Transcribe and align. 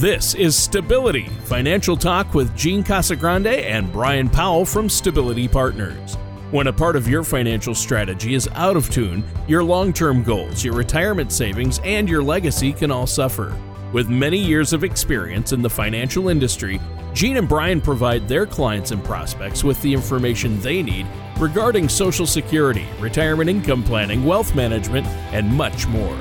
This 0.00 0.34
is 0.34 0.56
Stability 0.56 1.28
Financial 1.44 1.94
Talk 1.94 2.32
with 2.32 2.56
Gene 2.56 2.82
Casagrande 2.82 3.64
and 3.64 3.92
Brian 3.92 4.30
Powell 4.30 4.64
from 4.64 4.88
Stability 4.88 5.46
Partners. 5.46 6.14
When 6.52 6.68
a 6.68 6.72
part 6.72 6.96
of 6.96 7.06
your 7.06 7.22
financial 7.22 7.74
strategy 7.74 8.32
is 8.32 8.48
out 8.54 8.78
of 8.78 8.88
tune, 8.88 9.22
your 9.46 9.62
long 9.62 9.92
term 9.92 10.22
goals, 10.22 10.64
your 10.64 10.72
retirement 10.72 11.30
savings, 11.30 11.80
and 11.84 12.08
your 12.08 12.22
legacy 12.22 12.72
can 12.72 12.90
all 12.90 13.06
suffer. 13.06 13.54
With 13.92 14.08
many 14.08 14.38
years 14.38 14.72
of 14.72 14.84
experience 14.84 15.52
in 15.52 15.60
the 15.60 15.68
financial 15.68 16.30
industry, 16.30 16.80
Gene 17.12 17.36
and 17.36 17.46
Brian 17.46 17.82
provide 17.82 18.26
their 18.26 18.46
clients 18.46 18.92
and 18.92 19.04
prospects 19.04 19.64
with 19.64 19.82
the 19.82 19.92
information 19.92 20.58
they 20.60 20.82
need 20.82 21.06
regarding 21.38 21.90
Social 21.90 22.26
Security, 22.26 22.86
retirement 23.00 23.50
income 23.50 23.82
planning, 23.82 24.24
wealth 24.24 24.54
management, 24.54 25.06
and 25.34 25.54
much 25.54 25.86
more. 25.88 26.16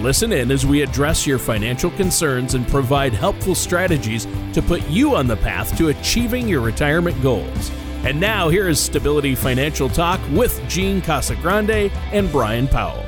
Listen 0.00 0.32
in 0.32 0.50
as 0.50 0.64
we 0.64 0.80
address 0.80 1.26
your 1.26 1.38
financial 1.38 1.90
concerns 1.90 2.54
and 2.54 2.66
provide 2.66 3.12
helpful 3.12 3.54
strategies 3.54 4.26
to 4.54 4.62
put 4.62 4.82
you 4.88 5.14
on 5.14 5.26
the 5.26 5.36
path 5.36 5.76
to 5.76 5.88
achieving 5.88 6.48
your 6.48 6.62
retirement 6.62 7.20
goals. 7.22 7.70
And 8.02 8.18
now, 8.18 8.48
here 8.48 8.66
is 8.66 8.80
Stability 8.80 9.34
Financial 9.34 9.90
Talk 9.90 10.18
with 10.30 10.58
Gene 10.70 11.02
Casagrande 11.02 11.92
and 12.12 12.32
Brian 12.32 12.66
Powell. 12.66 13.04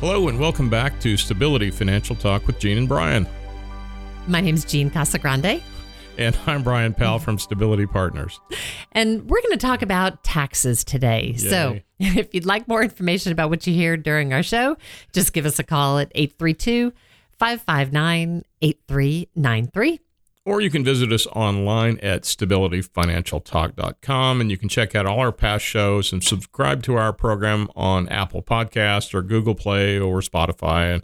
Hello, 0.00 0.28
and 0.28 0.38
welcome 0.38 0.68
back 0.68 1.00
to 1.00 1.16
Stability 1.16 1.70
Financial 1.70 2.14
Talk 2.14 2.46
with 2.46 2.58
Gene 2.58 2.76
and 2.76 2.88
Brian. 2.88 3.26
My 4.26 4.42
name 4.42 4.56
is 4.56 4.66
Gene 4.66 4.90
Casagrande. 4.90 5.62
And 6.20 6.38
I'm 6.46 6.62
Brian 6.62 6.94
Powell 6.94 7.18
from 7.18 7.38
Stability 7.38 7.86
Partners. 7.86 8.38
And 8.92 9.28
we're 9.28 9.40
going 9.40 9.52
to 9.52 9.66
talk 9.66 9.82
about 9.82 10.22
taxes 10.22 10.84
today. 10.84 11.34
Yay. 11.36 11.38
So 11.38 11.80
if 11.98 12.32
you'd 12.34 12.46
like 12.46 12.68
more 12.68 12.82
information 12.82 13.32
about 13.32 13.50
what 13.50 13.66
you 13.66 13.72
hear 13.72 13.96
during 13.96 14.32
our 14.32 14.44
show, 14.44 14.76
just 15.12 15.32
give 15.32 15.46
us 15.46 15.58
a 15.58 15.64
call 15.64 15.98
at 15.98 16.12
832 16.14 16.92
559 17.38 18.44
8393. 18.60 20.00
Or 20.46 20.60
you 20.60 20.70
can 20.70 20.84
visit 20.84 21.12
us 21.12 21.26
online 21.28 21.98
at 22.02 22.22
stabilityfinancialtalk.com 22.22 24.40
and 24.40 24.50
you 24.50 24.58
can 24.58 24.68
check 24.68 24.94
out 24.94 25.06
all 25.06 25.20
our 25.20 25.32
past 25.32 25.64
shows 25.64 26.12
and 26.12 26.22
subscribe 26.24 26.82
to 26.84 26.96
our 26.96 27.12
program 27.12 27.68
on 27.76 28.08
Apple 28.08 28.42
Podcasts 28.42 29.12
or 29.14 29.22
Google 29.22 29.54
Play 29.54 29.98
or 29.98 30.20
Spotify. 30.20 30.94
And, 30.94 31.02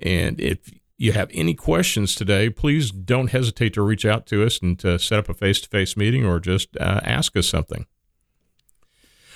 and 0.00 0.40
if 0.40 0.77
you 0.98 1.12
have 1.12 1.30
any 1.32 1.54
questions 1.54 2.14
today, 2.14 2.50
please 2.50 2.90
don't 2.90 3.30
hesitate 3.30 3.72
to 3.74 3.82
reach 3.82 4.04
out 4.04 4.26
to 4.26 4.44
us 4.44 4.58
and 4.58 4.78
to 4.80 4.98
set 4.98 5.20
up 5.20 5.28
a 5.28 5.34
face 5.34 5.60
to 5.60 5.68
face 5.68 5.96
meeting 5.96 6.26
or 6.26 6.40
just 6.40 6.76
uh, 6.76 7.00
ask 7.04 7.36
us 7.36 7.46
something. 7.46 7.86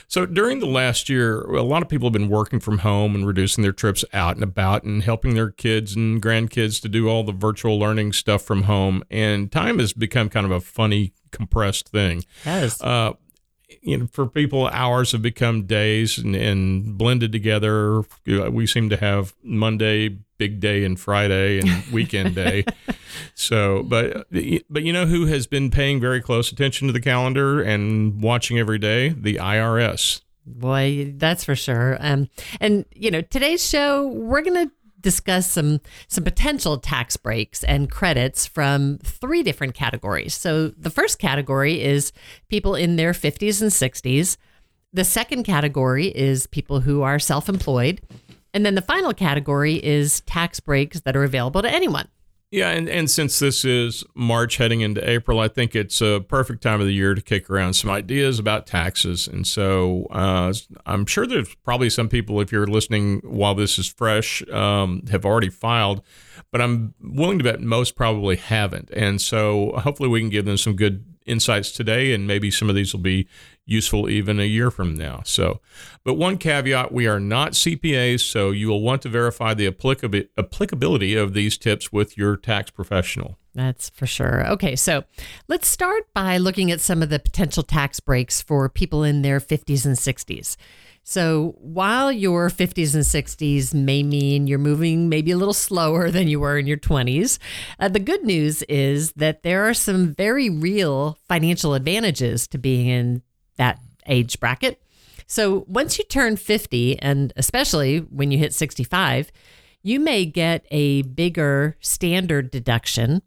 So, 0.09 0.27
during 0.27 0.59
the 0.59 0.67
last 0.67 1.09
year, 1.09 1.41
a 1.41 1.63
lot 1.63 1.81
of 1.81 1.89
people 1.89 2.09
have 2.09 2.13
been 2.13 2.29
working 2.29 2.61
from 2.61 2.79
home 2.79 3.15
and 3.15 3.27
reducing 3.27 3.63
their 3.63 3.73
trips 3.73 4.05
out 4.13 4.35
and 4.35 4.43
about 4.43 4.83
and 4.83 5.03
helping 5.03 5.33
their 5.35 5.51
kids 5.51 5.97
and 5.97 6.21
grandkids 6.21 6.83
to 6.83 6.89
do 6.91 7.09
all 7.09 7.23
the 7.23 7.33
virtual 7.33 7.79
learning 7.79 8.13
stuff 8.13 8.43
from 8.43 8.65
home. 8.65 9.03
And 9.11 9.51
time 9.51 9.79
has 9.79 9.95
become 9.95 10.29
kind 10.29 10.45
of 10.45 10.53
a 10.53 10.61
funny, 10.61 11.15
compressed 11.31 11.89
thing. 11.89 12.25
Yes. 12.45 12.79
Uh, 12.83 13.15
you 13.81 13.98
know, 13.98 14.09
for 14.12 14.27
people, 14.27 14.69
hours 14.69 15.12
have 15.12 15.23
become 15.23 15.65
days 15.65 16.19
and, 16.19 16.34
and 16.37 16.98
blended 16.98 17.33
together. 17.33 18.03
We 18.27 18.67
seem 18.67 18.91
to 18.91 18.97
have 18.97 19.34
Monday, 19.42 20.19
big 20.39 20.61
day, 20.61 20.84
and 20.84 20.98
Friday 20.98 21.61
and 21.61 21.84
weekend 21.93 22.34
day. 22.34 22.65
So, 23.34 23.83
but 23.83 24.27
but 24.69 24.83
you 24.83 24.93
know 24.93 25.06
who 25.06 25.27
has 25.27 25.47
been 25.47 25.70
paying 25.70 26.00
very 26.00 26.20
close 26.20 26.53
attention 26.53 26.87
to 26.89 26.93
the 26.93 27.00
calendar 27.00 27.62
and 27.62 28.23
watching 28.23 28.59
every 28.59 28.78
day? 28.78 29.11
The 29.11 29.37
IRS. 29.37 30.20
Boy, 30.45 31.15
that's 31.17 31.45
for 31.45 31.55
sure. 31.55 31.97
Um, 32.00 32.28
and 32.61 32.84
you 32.95 33.11
know, 33.11 33.20
today's 33.20 33.67
show 33.67 34.09
we're 34.09 34.43
gonna 34.43 34.70
discuss 35.03 35.50
some 35.50 35.81
some 36.08 36.25
potential 36.25 36.78
tax 36.78 37.17
breaks 37.17 37.62
and 37.64 37.91
credits 37.91 38.47
from 38.47 38.98
three 38.98 39.42
different 39.42 39.75
categories. 39.75 40.34
So 40.34 40.69
the 40.69 40.91
first 40.91 41.19
category 41.19 41.83
is 41.83 42.12
people 42.48 42.75
in 42.75 42.97
their 42.97 43.12
50s 43.12 43.61
and 43.61 43.70
60s. 43.70 44.37
The 44.93 45.04
second 45.04 45.44
category 45.44 46.06
is 46.09 46.47
people 46.47 46.81
who 46.81 47.03
are 47.03 47.19
self-employed. 47.19 48.00
And 48.54 48.66
then 48.66 48.75
the 48.75 48.82
final 48.82 49.15
category 49.15 49.75
is 49.77 50.21
tax 50.22 50.60
breaks 50.60 51.00
that 51.00 51.16
are 51.16 51.25
available 51.25 51.62
to 51.62 51.71
anyone. 51.71 52.09
Yeah, 52.53 52.69
and, 52.69 52.87
and 52.87 53.11
since 53.11 53.39
this 53.39 53.65
is 53.65 54.05
March 54.15 54.59
heading 54.59 54.83
into 54.83 55.09
April, 55.09 55.41
I 55.41 55.49
think 55.49 55.75
it's 55.75 56.03
a 56.03 56.23
perfect 56.29 56.63
time 56.63 56.83
of 56.83 56.87
the 56.87 56.93
year 56.93 57.15
to 57.15 57.23
kick 57.23 57.49
around 57.49 57.73
some 57.73 57.89
ideas 57.89 58.39
about 58.39 58.67
taxes. 58.67 59.27
And 59.27 59.47
so 59.47 60.07
uh, 60.11 60.53
I'm 60.85 61.07
sure 61.07 61.27
there's 61.27 61.55
probably 61.65 61.89
some 61.89 62.11
people, 62.11 62.43
if 62.43 62.53
you're 62.53 62.67
listening 62.67 63.23
while 63.25 63.55
this 63.55 63.79
is 63.79 63.87
fresh, 63.87 64.47
um, 64.51 65.03
have 65.11 65.25
already 65.25 65.49
filed, 65.49 66.03
but 66.51 66.61
I'm 66.61 66.93
willing 67.01 67.39
to 67.39 67.45
bet 67.45 67.63
most 67.63 67.97
probably 67.97 68.37
haven't. 68.37 68.91
And 68.91 69.19
so 69.19 69.73
hopefully 69.79 70.11
we 70.11 70.21
can 70.21 70.29
give 70.29 70.45
them 70.45 70.59
some 70.59 70.77
good 70.77 71.07
insights 71.27 71.72
today, 71.72 72.12
and 72.12 72.27
maybe 72.27 72.50
some 72.50 72.69
of 72.69 72.75
these 72.75 72.93
will 72.93 73.00
be 73.00 73.28
useful 73.65 74.09
even 74.09 74.41
a 74.41 74.44
year 74.44 74.71
from 74.71 74.94
now. 74.94 75.22
So, 75.25 75.60
but 76.05 76.15
one 76.15 76.38
caveat 76.38 76.93
we 76.93 77.06
are 77.06 77.21
not 77.21 77.53
CPAs, 77.53 78.21
so 78.21 78.50
you 78.50 78.69
will 78.69 78.81
want 78.81 79.03
to 79.03 79.09
verify 79.09 79.55
the 79.55 79.66
applicability 79.66 81.15
of 81.15 81.34
these 81.34 81.56
tips 81.56 81.93
with 81.93 82.16
your 82.16 82.37
tax 82.37 82.71
professional. 82.71 83.38
That's 83.55 83.91
for 83.91 84.06
sure. 84.06 84.47
Okay, 84.53 84.77
so 84.77 85.05
let's 85.47 85.69
start 85.69 86.05
by 86.15 86.38
looking 86.38 86.71
at 86.71 86.81
some 86.81 87.03
of 87.03 87.10
the 87.10 87.19
potential 87.19 87.62
tax 87.62 88.00
breaks 88.00 88.41
for 88.41 88.69
people 88.69 89.04
in 89.04 89.22
their 89.22 89.41
50s 89.41 89.84
and 89.84 89.97
60s. 89.97 90.56
So 91.05 91.57
while 91.59 92.13
your 92.13 92.49
50s 92.49 92.95
and 92.95 93.03
60s 93.03 93.75
may 93.75 94.03
mean 94.03 94.47
you're 94.47 94.59
moving 94.59 95.09
maybe 95.09 95.33
a 95.33 95.37
little 95.37 95.55
slower 95.55 96.11
than 96.11 96.29
you 96.29 96.39
were 96.39 96.57
in 96.57 96.67
your 96.67 96.77
20s, 96.77 97.39
uh, 97.81 97.89
the 97.89 97.99
good 97.99 98.25
news 98.25 98.63
is 98.65 99.13
that 99.13 99.43
there 99.43 99.69
are 99.69 99.75
some 99.75 100.15
very 100.15 100.49
real 100.49 101.19
financial 101.29 101.75
advantages 101.75 102.47
to 102.49 102.59
being 102.59 102.87
in 102.87 103.23
that 103.57 103.81
age 104.07 104.39
bracket. 104.39 104.81
So 105.27 105.65
once 105.67 105.99
you 105.99 106.05
turn 106.05 106.37
50, 106.37 106.99
and 107.01 107.33
especially 107.37 107.99
when 107.99 108.31
you 108.31 108.39
hit 108.39 108.55
65, 108.55 109.33
you 109.83 109.99
may 109.99 110.25
get 110.25 110.65
a 110.71 111.03
bigger 111.03 111.77
standard 111.81 112.51
deduction 112.51 113.23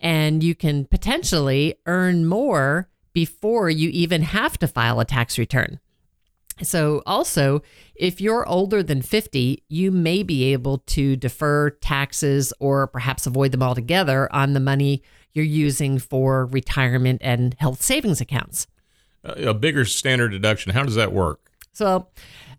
and 0.00 0.42
you 0.42 0.54
can 0.54 0.86
potentially 0.86 1.74
earn 1.86 2.26
more 2.26 2.88
before 3.12 3.68
you 3.68 3.90
even 3.90 4.22
have 4.22 4.58
to 4.58 4.66
file 4.66 5.00
a 5.00 5.04
tax 5.04 5.38
return. 5.38 5.78
So, 6.60 7.02
also, 7.06 7.62
if 7.94 8.20
you're 8.20 8.46
older 8.46 8.82
than 8.82 9.00
50, 9.00 9.64
you 9.68 9.90
may 9.90 10.22
be 10.22 10.52
able 10.52 10.78
to 10.78 11.16
defer 11.16 11.70
taxes 11.70 12.52
or 12.60 12.86
perhaps 12.86 13.26
avoid 13.26 13.52
them 13.52 13.62
altogether 13.62 14.32
on 14.32 14.52
the 14.52 14.60
money 14.60 15.02
you're 15.32 15.44
using 15.44 15.98
for 15.98 16.46
retirement 16.46 17.22
and 17.24 17.54
health 17.58 17.82
savings 17.82 18.20
accounts. 18.20 18.66
A 19.24 19.54
bigger 19.54 19.84
standard 19.84 20.30
deduction, 20.30 20.72
how 20.72 20.82
does 20.82 20.96
that 20.96 21.12
work? 21.12 21.40
So, 21.72 22.08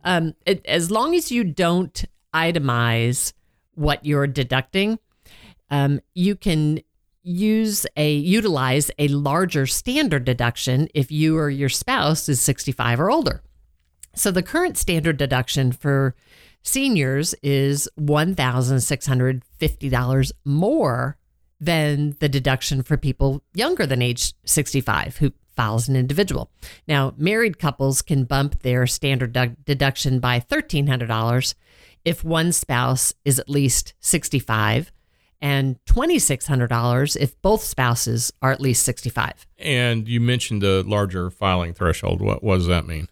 um, 0.03 0.33
it, 0.45 0.65
as 0.65 0.89
long 0.89 1.13
as 1.13 1.31
you 1.31 1.43
don't 1.43 2.03
itemize 2.33 3.33
what 3.75 4.05
you're 4.05 4.27
deducting, 4.27 4.97
um, 5.69 5.99
you 6.13 6.35
can 6.35 6.81
use 7.23 7.85
a 7.95 8.13
utilize 8.13 8.91
a 8.99 9.07
larger 9.07 9.65
standard 9.65 10.25
deduction 10.25 10.89
if 10.93 11.09
you 11.09 11.37
or 11.37 11.49
your 11.49 11.69
spouse 11.69 12.27
is 12.27 12.41
65 12.41 12.99
or 12.99 13.09
older. 13.09 13.41
So 14.15 14.29
the 14.31 14.43
current 14.43 14.77
standard 14.77 15.17
deduction 15.17 15.71
for 15.71 16.15
seniors 16.61 17.33
is 17.43 17.89
$1,650 17.99 20.31
more 20.45 21.17
than 21.59 22.15
the 22.19 22.29
deduction 22.29 22.83
for 22.83 22.97
people 22.97 23.41
younger 23.53 23.85
than 23.85 24.01
age 24.01 24.33
65 24.45 25.17
who 25.17 25.33
files 25.55 25.87
an 25.87 25.95
individual. 25.95 26.49
Now, 26.87 27.13
married 27.17 27.59
couples 27.59 28.01
can 28.01 28.23
bump 28.25 28.63
their 28.63 28.87
standard 28.87 29.33
du- 29.33 29.55
deduction 29.65 30.19
by 30.19 30.39
$1,300 30.39 31.53
if 32.05 32.23
one 32.23 32.51
spouse 32.51 33.13
is 33.23 33.39
at 33.39 33.49
least 33.49 33.93
65 33.99 34.91
and 35.41 35.77
$2,600 35.85 37.17
if 37.17 37.41
both 37.41 37.63
spouses 37.63 38.31
are 38.41 38.51
at 38.51 38.61
least 38.61 38.83
65. 38.83 39.45
And 39.57 40.07
you 40.07 40.19
mentioned 40.19 40.61
the 40.61 40.83
larger 40.83 41.29
filing 41.29 41.73
threshold. 41.73 42.21
What, 42.21 42.43
what 42.43 42.57
does 42.57 42.67
that 42.67 42.87
mean? 42.87 43.07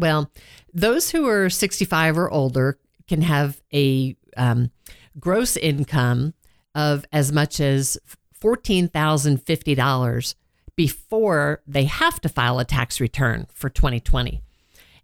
Well, 0.00 0.30
those 0.72 1.10
who 1.10 1.28
are 1.28 1.50
65 1.50 2.16
or 2.16 2.30
older 2.30 2.78
can 3.06 3.20
have 3.22 3.60
a 3.72 4.16
um, 4.36 4.70
gross 5.18 5.58
income 5.58 6.32
of 6.74 7.04
as 7.12 7.30
much 7.32 7.60
as 7.60 7.98
$14,050 8.42 10.34
before 10.74 11.62
they 11.66 11.84
have 11.84 12.20
to 12.22 12.28
file 12.30 12.58
a 12.58 12.64
tax 12.64 12.98
return 13.00 13.46
for 13.52 13.68
2020. 13.68 14.40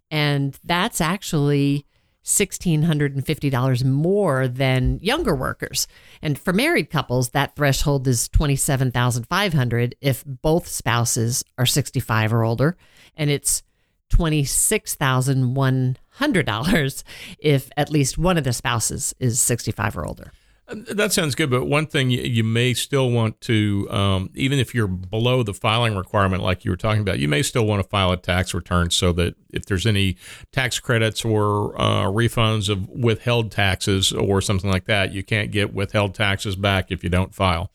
And 0.09 0.57
that's 0.63 0.99
actually 0.99 1.85
$1,650 2.25 3.83
more 3.83 4.47
than 4.47 4.99
younger 5.01 5.35
workers. 5.35 5.87
And 6.21 6.39
for 6.39 6.53
married 6.53 6.89
couples, 6.89 7.29
that 7.29 7.55
threshold 7.55 8.07
is 8.07 8.27
27,500 8.29 9.95
if 10.01 10.23
both 10.25 10.67
spouses 10.67 11.43
are 11.57 11.67
65 11.67 12.33
or 12.33 12.43
older. 12.43 12.75
And 13.15 13.29
it's 13.29 13.61
$26,100 14.11 17.03
if 17.39 17.69
at 17.77 17.89
least 17.89 18.17
one 18.17 18.37
of 18.37 18.43
the 18.43 18.51
spouses 18.53 19.15
is 19.19 19.39
65 19.39 19.97
or 19.97 20.05
older. 20.05 20.31
That 20.69 21.13
sounds 21.13 21.33
good, 21.33 21.49
but 21.49 21.63
one 21.63 21.85
thing 21.85 22.09
you, 22.09 22.21
you 22.23 22.43
may 22.43 22.73
still 22.73 23.09
want 23.09 23.39
to, 23.41 23.87
um, 23.89 24.29
even 24.35 24.59
if 24.59 24.75
you're 24.75 24.87
below 24.87 25.41
the 25.41 25.53
filing 25.53 25.95
requirement, 25.95 26.43
like 26.43 26.65
you 26.65 26.71
were 26.71 26.77
talking 26.77 26.99
about, 26.99 27.19
you 27.19 27.29
may 27.29 27.41
still 27.41 27.65
want 27.65 27.81
to 27.81 27.87
file 27.87 28.11
a 28.11 28.17
tax 28.17 28.53
return 28.53 28.91
so 28.91 29.13
that 29.13 29.35
if 29.53 29.65
there's 29.65 29.87
any 29.87 30.17
tax 30.51 30.77
credits 30.77 31.23
or 31.23 31.79
uh, 31.79 32.07
refunds 32.07 32.67
of 32.67 32.89
withheld 32.89 33.49
taxes 33.49 34.11
or 34.11 34.41
something 34.41 34.69
like 34.69 34.83
that, 34.85 35.13
you 35.13 35.23
can't 35.23 35.51
get 35.51 35.73
withheld 35.73 36.13
taxes 36.13 36.57
back 36.57 36.91
if 36.91 37.01
you 37.01 37.09
don't 37.09 37.33
file. 37.33 37.71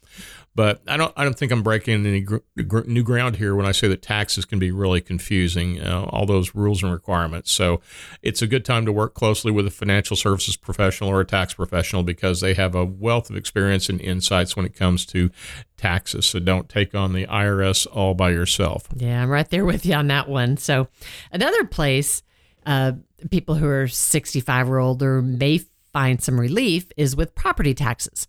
But 0.55 0.83
I 0.87 0.97
don't 0.97 1.13
I 1.17 1.25
don't 1.25 1.39
think 1.39 1.51
I'm 1.51 1.63
breaking 1.63 2.05
any 2.07 2.21
gr- 2.21 2.39
gr- 2.67 2.83
new 2.87 3.03
ground 3.03 3.37
here 3.37 3.55
when 3.55 3.65
I 3.65 3.73
say 3.73 3.89
that 3.89 4.03
taxes 4.03 4.45
can 4.45 4.59
be 4.59 4.71
really 4.71 5.01
confusing, 5.01 5.81
uh, 5.81 6.05
all 6.11 6.27
those 6.27 6.55
rules 6.55 6.83
and 6.83 6.93
requirements. 6.93 7.51
So 7.51 7.81
it's 8.21 8.43
a 8.43 8.47
good 8.47 8.65
time 8.65 8.85
to 8.85 8.93
work 8.93 9.15
closely 9.15 9.51
with 9.51 9.67
a 9.67 9.71
financial 9.71 10.15
services 10.15 10.57
professional 10.57 11.09
or 11.09 11.21
a 11.21 11.25
tax 11.25 11.55
professional 11.55 12.03
because 12.03 12.43
they 12.43 12.53
have 12.55 12.75
a 12.75 12.85
wealth 12.85 13.31
of 13.31 13.37
experience 13.37 13.89
and 13.89 14.01
insights 14.01 14.55
when 14.55 14.67
it 14.67 14.77
comes 14.77 15.07
to 15.07 15.31
taxes. 15.79 16.27
So 16.27 16.39
don't 16.39 16.69
take 16.69 16.95
on 16.95 17.15
the 17.15 17.27
IRS 17.27 17.87
all 17.91 18.13
by 18.13 18.31
yourself. 18.31 18.89
Yeah, 18.95 19.23
I'm 19.23 19.31
right 19.31 19.49
there 19.49 19.65
with 19.65 19.87
you 19.87 19.95
on 19.95 20.09
that 20.09 20.29
one. 20.29 20.59
So 20.59 20.89
another 21.33 21.65
place 21.65 22.23
uh, 22.67 22.93
people 23.31 23.55
who 23.55 23.69
are 23.69 23.89
65 23.89 24.71
or 24.71 24.79
older 24.79 25.23
may 25.23 25.61
find 25.93 26.23
some 26.23 26.39
relief 26.39 26.91
is 26.97 27.17
with 27.17 27.35
property 27.35 27.75
taxes. 27.75 28.27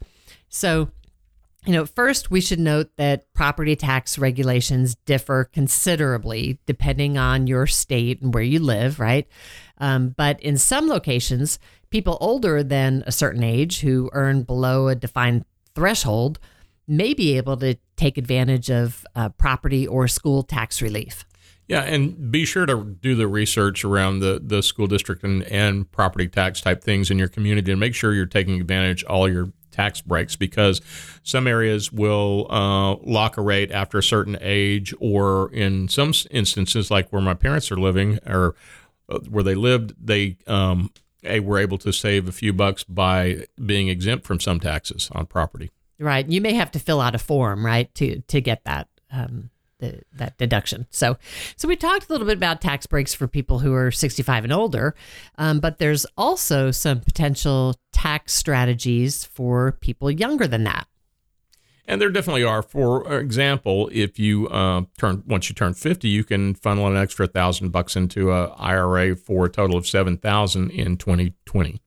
So 0.50 0.90
you 1.66 1.74
know, 1.74 1.86
first 1.86 2.30
we 2.30 2.42
should 2.42 2.60
note 2.60 2.92
that 2.98 3.32
property 3.34 3.76
tax 3.76 4.18
regulations 4.18 4.96
differ 5.06 5.46
considerably 5.46 6.60
depending 6.66 7.18
on 7.18 7.48
your 7.48 7.68
state 7.68 8.22
and 8.22 8.34
where 8.34 8.44
you 8.44 8.60
live, 8.60 9.00
right? 9.00 9.28
Um, 9.78 10.10
but 10.10 10.40
in 10.42 10.58
some 10.58 10.88
locations, 10.88 11.60
people 11.90 12.18
older 12.20 12.64
than 12.64 13.04
a 13.08 13.12
certain 13.12 13.44
age 13.44 13.82
who 13.82 14.10
earn 14.14 14.44
below 14.44 14.88
a 14.88 14.96
defined 14.96 15.46
threshold 15.74 16.40
may 16.88 17.14
be 17.14 17.38
able 17.38 17.56
to 17.58 17.76
take 17.96 18.18
advantage 18.18 18.70
of 18.70 19.06
uh, 19.16 19.30
property 19.30 19.88
or 19.88 20.08
school 20.08 20.44
tax 20.44 20.82
relief. 20.82 21.26
Yeah, 21.68 21.84
and 21.84 22.30
be 22.30 22.44
sure 22.44 22.66
to 22.66 22.98
do 23.00 23.16
the 23.16 23.28
research 23.28 23.86
around 23.86 24.20
the, 24.20 24.42
the 24.44 24.62
school 24.62 24.88
district 24.88 25.24
and, 25.24 25.44
and 25.44 25.90
property 25.92 26.28
tax 26.28 26.60
type 26.60 26.84
things 26.84 27.10
in 27.10 27.18
your 27.18 27.30
community 27.30 27.72
and 27.72 27.80
make 27.80 27.96
sure 27.96 28.14
you're 28.14 28.26
taking 28.26 28.60
advantage 28.60 29.04
all 29.06 29.30
your 29.30 29.54
tax 29.74 30.02
breaks 30.02 30.36
because 30.36 30.82
some 31.24 31.48
areas 31.48 31.92
will 31.92 32.48
uh, 32.50 32.96
lock 33.04 33.38
a 33.38 33.42
rate 33.42 33.72
after 33.72 33.98
a 33.98 34.04
certain 34.04 34.38
age, 34.40 34.94
or 35.00 35.52
in 35.52 35.90
some 35.90 36.14
instances, 36.32 36.90
like 36.90 37.10
where 37.10 37.22
my 37.22 37.34
parents 37.34 37.72
are 37.72 37.78
living 37.78 38.20
or 38.26 38.56
uh, 39.10 39.20
where 39.30 39.44
they 39.44 39.56
lived, 39.56 39.94
they 40.02 40.38
um, 40.48 40.92
were 41.42 41.60
able 41.60 41.78
to 41.80 41.92
save 41.92 42.28
a 42.28 42.32
few 42.32 42.54
bucks 42.54 42.84
by 42.84 43.46
being 43.66 43.90
exempt 43.90 44.26
from 44.26 44.40
some 44.40 44.60
taxes 44.60 45.10
on 45.14 45.26
property. 45.26 45.72
Right. 46.00 46.28
You 46.28 46.42
may 46.42 46.54
have 46.54 46.72
to 46.72 46.80
fill 46.80 47.02
out 47.02 47.16
a 47.16 47.20
form, 47.20 47.66
right, 47.66 47.94
to 47.96 48.22
to 48.22 48.42
get 48.42 48.64
that. 48.66 48.88
Um, 49.12 49.50
that 50.16 50.38
deduction. 50.38 50.88
So, 50.92 51.18
so 51.58 51.68
we 51.68 51.76
talked 51.76 52.10
a 52.10 52.14
little 52.14 52.26
bit 52.26 52.38
about 52.38 52.62
tax 52.62 52.86
breaks 52.86 53.14
for 53.14 53.28
people 53.28 53.60
who 53.60 53.74
are 53.74 53.92
65 53.92 54.46
and 54.46 54.54
older, 54.54 54.96
um, 55.38 55.60
but 55.60 55.78
there's 55.78 56.06
also 56.18 56.72
some 56.72 57.02
potential 57.02 57.76
tax 58.04 58.34
strategies 58.34 59.24
for 59.24 59.72
people 59.80 60.12
younger 60.12 60.46
than 60.46 60.66
that. 60.66 60.88
And 61.86 62.02
there 62.02 62.10
definitely 62.10 62.44
are. 62.44 62.62
For 62.62 63.14
example, 63.18 63.90
if 63.94 64.20
you 64.20 64.48
uh, 64.50 64.84
turn 64.98 65.24
once 65.26 65.48
you 65.50 65.56
turn 65.56 65.74
fifty, 65.74 66.10
you 66.10 66.24
can 66.26 66.54
funnel 66.54 66.88
an 66.88 66.98
extra 66.98 67.28
thousand 67.28 67.70
bucks 67.70 67.96
into 67.96 68.32
a 68.32 68.48
IRA 68.56 69.16
for 69.16 69.46
a 69.46 69.50
total 69.50 69.78
of 69.78 69.88
seven 69.88 70.18
thousand 70.18 70.72
in 70.72 70.98
twenty 70.98 71.34
twenty. 71.46 71.82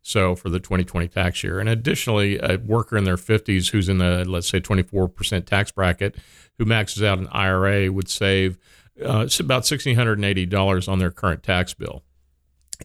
So 0.00 0.36
for 0.36 0.48
the 0.48 0.60
2020 0.60 1.08
tax 1.08 1.42
year, 1.42 1.58
and 1.58 1.68
additionally, 1.68 2.38
a 2.38 2.56
worker 2.56 2.96
in 2.96 3.02
their 3.02 3.16
50s 3.16 3.70
who's 3.70 3.88
in 3.88 3.98
the 3.98 4.24
let's 4.26 4.48
say 4.48 4.60
24% 4.60 5.44
tax 5.44 5.72
bracket 5.72 6.16
who 6.56 6.64
maxes 6.64 7.02
out 7.02 7.18
an 7.18 7.26
IRA 7.32 7.90
would 7.92 8.08
save 8.08 8.58
uh, 9.04 9.28
about 9.40 9.64
$1,680 9.64 10.88
on 10.88 10.98
their 11.00 11.10
current 11.10 11.42
tax 11.42 11.74
bill. 11.74 12.04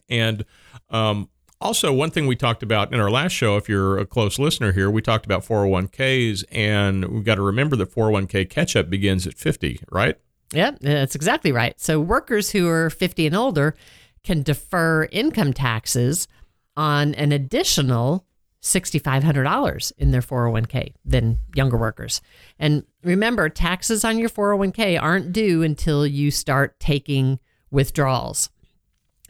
And 0.08 0.44
um, 0.90 1.30
also, 1.64 1.92
one 1.92 2.10
thing 2.10 2.26
we 2.26 2.36
talked 2.36 2.62
about 2.62 2.92
in 2.92 3.00
our 3.00 3.10
last 3.10 3.32
show, 3.32 3.56
if 3.56 3.68
you're 3.68 3.98
a 3.98 4.04
close 4.04 4.38
listener 4.38 4.72
here, 4.72 4.90
we 4.90 5.00
talked 5.00 5.24
about 5.24 5.44
401ks, 5.44 6.44
and 6.52 7.06
we've 7.06 7.24
got 7.24 7.36
to 7.36 7.42
remember 7.42 7.74
that 7.76 7.92
401k 7.92 8.48
catch 8.50 8.76
up 8.76 8.90
begins 8.90 9.26
at 9.26 9.34
50, 9.34 9.80
right? 9.90 10.16
Yeah, 10.52 10.72
that's 10.80 11.14
exactly 11.14 11.50
right. 11.50 11.80
So, 11.80 11.98
workers 12.00 12.50
who 12.50 12.68
are 12.68 12.90
50 12.90 13.26
and 13.26 13.34
older 13.34 13.74
can 14.22 14.42
defer 14.42 15.08
income 15.10 15.54
taxes 15.54 16.28
on 16.76 17.14
an 17.14 17.32
additional 17.32 18.26
$6,500 18.62 19.92
in 19.98 20.10
their 20.10 20.22
401k 20.22 20.94
than 21.04 21.38
younger 21.54 21.76
workers. 21.76 22.20
And 22.58 22.84
remember, 23.02 23.48
taxes 23.48 24.04
on 24.04 24.18
your 24.18 24.30
401k 24.30 25.00
aren't 25.00 25.32
due 25.32 25.62
until 25.62 26.06
you 26.06 26.30
start 26.30 26.78
taking 26.78 27.38
withdrawals. 27.70 28.50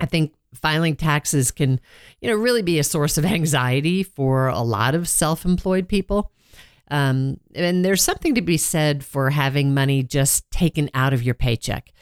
I 0.00 0.06
think 0.06 0.34
filing 0.54 0.96
taxes 0.96 1.50
can, 1.50 1.80
you 2.20 2.28
know, 2.28 2.36
really 2.36 2.62
be 2.62 2.78
a 2.78 2.84
source 2.84 3.18
of 3.18 3.24
anxiety 3.38 4.02
for 4.02 4.48
a 4.48 4.60
lot 4.60 4.94
of 4.94 5.08
self-employed 5.08 5.88
people. 5.88 6.30
Um, 6.90 7.40
and 7.54 7.84
there's 7.84 8.02
something 8.02 8.34
to 8.34 8.42
be 8.42 8.56
said 8.56 9.04
for 9.04 9.30
having 9.30 9.72
money 9.72 10.02
just 10.02 10.50
taken 10.50 10.90
out 10.94 11.12
of 11.12 11.22
your 11.22 11.34
paycheck. 11.34 11.92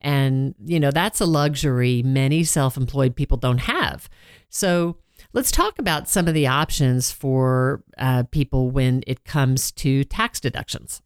And, 0.00 0.54
you 0.64 0.80
know, 0.80 0.90
that's 0.90 1.20
a 1.20 1.26
luxury 1.26 2.02
many 2.02 2.42
self 2.42 2.76
employed 2.76 3.14
people 3.14 3.36
don't 3.36 3.58
have. 3.58 4.08
So, 4.48 4.98
Let's 5.34 5.50
talk 5.50 5.78
about 5.78 6.08
some 6.08 6.28
of 6.28 6.34
the 6.34 6.46
options 6.46 7.10
for 7.10 7.82
uh, 7.96 8.24
people 8.24 8.70
when 8.70 9.02
it 9.06 9.24
comes 9.24 9.72
to 9.72 10.04
tax 10.04 10.40
deductions. 10.40 11.00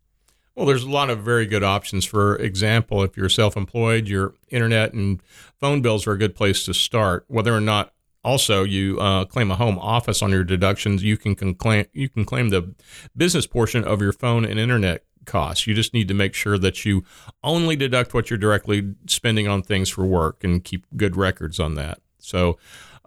Well, 0.56 0.64
there's 0.64 0.84
a 0.84 0.90
lot 0.90 1.10
of 1.10 1.20
very 1.20 1.44
good 1.44 1.62
options. 1.62 2.06
For 2.06 2.36
example, 2.36 3.02
if 3.02 3.14
you're 3.16 3.28
self 3.28 3.56
employed, 3.56 4.08
your 4.08 4.34
internet 4.48 4.94
and 4.94 5.22
phone 5.60 5.82
bills 5.82 6.06
are 6.06 6.12
a 6.12 6.18
good 6.18 6.34
place 6.34 6.64
to 6.64 6.72
start. 6.72 7.26
Whether 7.28 7.54
or 7.54 7.60
not 7.60 7.92
also 8.24 8.64
you 8.64 8.98
uh, 8.98 9.26
claim 9.26 9.50
a 9.50 9.56
home 9.56 9.78
office 9.78 10.22
on 10.22 10.30
your 10.30 10.44
deductions, 10.44 11.04
you 11.04 11.18
can, 11.18 11.54
claim, 11.54 11.84
you 11.92 12.08
can 12.08 12.24
claim 12.24 12.48
the 12.48 12.74
business 13.14 13.46
portion 13.46 13.84
of 13.84 14.00
your 14.00 14.12
phone 14.12 14.46
and 14.46 14.58
internet 14.58 15.04
costs. 15.26 15.66
You 15.66 15.74
just 15.74 15.92
need 15.92 16.08
to 16.08 16.14
make 16.14 16.32
sure 16.32 16.56
that 16.56 16.86
you 16.86 17.04
only 17.44 17.76
deduct 17.76 18.14
what 18.14 18.30
you're 18.30 18.38
directly 18.38 18.94
spending 19.06 19.46
on 19.46 19.62
things 19.62 19.90
for 19.90 20.06
work 20.06 20.42
and 20.42 20.64
keep 20.64 20.86
good 20.96 21.16
records 21.16 21.60
on 21.60 21.74
that. 21.74 22.00
So, 22.18 22.58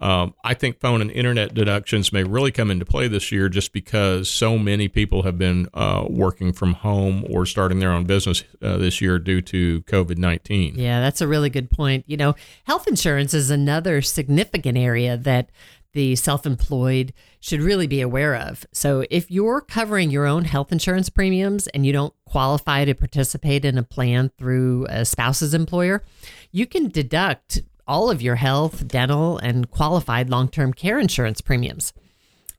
um, 0.01 0.33
I 0.43 0.53
think 0.53 0.79
phone 0.79 1.01
and 1.01 1.11
internet 1.11 1.53
deductions 1.53 2.13
may 2.13 2.23
really 2.23 2.51
come 2.51 2.71
into 2.71 2.85
play 2.85 3.07
this 3.07 3.31
year 3.31 3.49
just 3.49 3.73
because 3.73 4.29
so 4.29 4.57
many 4.57 4.87
people 4.87 5.23
have 5.23 5.37
been 5.37 5.67
uh, 5.73 6.05
working 6.09 6.53
from 6.53 6.73
home 6.73 7.25
or 7.29 7.45
starting 7.45 7.79
their 7.79 7.91
own 7.91 8.05
business 8.05 8.43
uh, 8.61 8.77
this 8.77 9.01
year 9.01 9.19
due 9.19 9.41
to 9.41 9.81
COVID 9.83 10.17
19. 10.17 10.75
Yeah, 10.75 11.01
that's 11.01 11.21
a 11.21 11.27
really 11.27 11.49
good 11.49 11.69
point. 11.69 12.05
You 12.07 12.17
know, 12.17 12.35
health 12.63 12.87
insurance 12.87 13.33
is 13.33 13.49
another 13.49 14.01
significant 14.01 14.77
area 14.77 15.17
that 15.17 15.49
the 15.93 16.15
self 16.15 16.45
employed 16.45 17.13
should 17.39 17.61
really 17.61 17.87
be 17.87 18.01
aware 18.01 18.35
of. 18.35 18.65
So, 18.71 19.05
if 19.09 19.31
you're 19.31 19.61
covering 19.61 20.11
your 20.11 20.25
own 20.25 20.45
health 20.45 20.71
insurance 20.71 21.09
premiums 21.09 21.67
and 21.67 21.85
you 21.85 21.91
don't 21.91 22.13
qualify 22.25 22.85
to 22.85 22.93
participate 22.93 23.65
in 23.65 23.77
a 23.77 23.83
plan 23.83 24.31
through 24.37 24.85
a 24.89 25.03
spouse's 25.03 25.53
employer, 25.53 26.03
you 26.51 26.67
can 26.67 26.89
deduct 26.89 27.61
all 27.89 28.09
of 28.09 28.21
your 28.21 28.35
health, 28.35 28.87
dental, 28.87 29.39
and 29.39 29.69
qualified 29.69 30.29
long 30.29 30.47
term 30.47 30.71
care 30.71 30.99
insurance 30.99 31.41
premiums. 31.41 31.91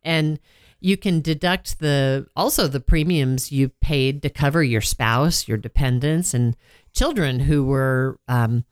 And 0.03 0.41
you 0.81 0.97
can 0.97 1.21
deduct 1.21 1.79
the 1.79 2.27
also 2.35 2.67
the 2.67 2.81
premiums 2.81 3.53
you 3.53 3.69
paid 3.81 4.23
to 4.23 4.31
cover 4.31 4.63
your 4.63 4.81
spouse, 4.81 5.47
your 5.47 5.59
dependents, 5.59 6.35
and 6.35 6.57
children 6.93 7.41
who 7.41 7.65
were 7.65 8.19
um, 8.29 8.65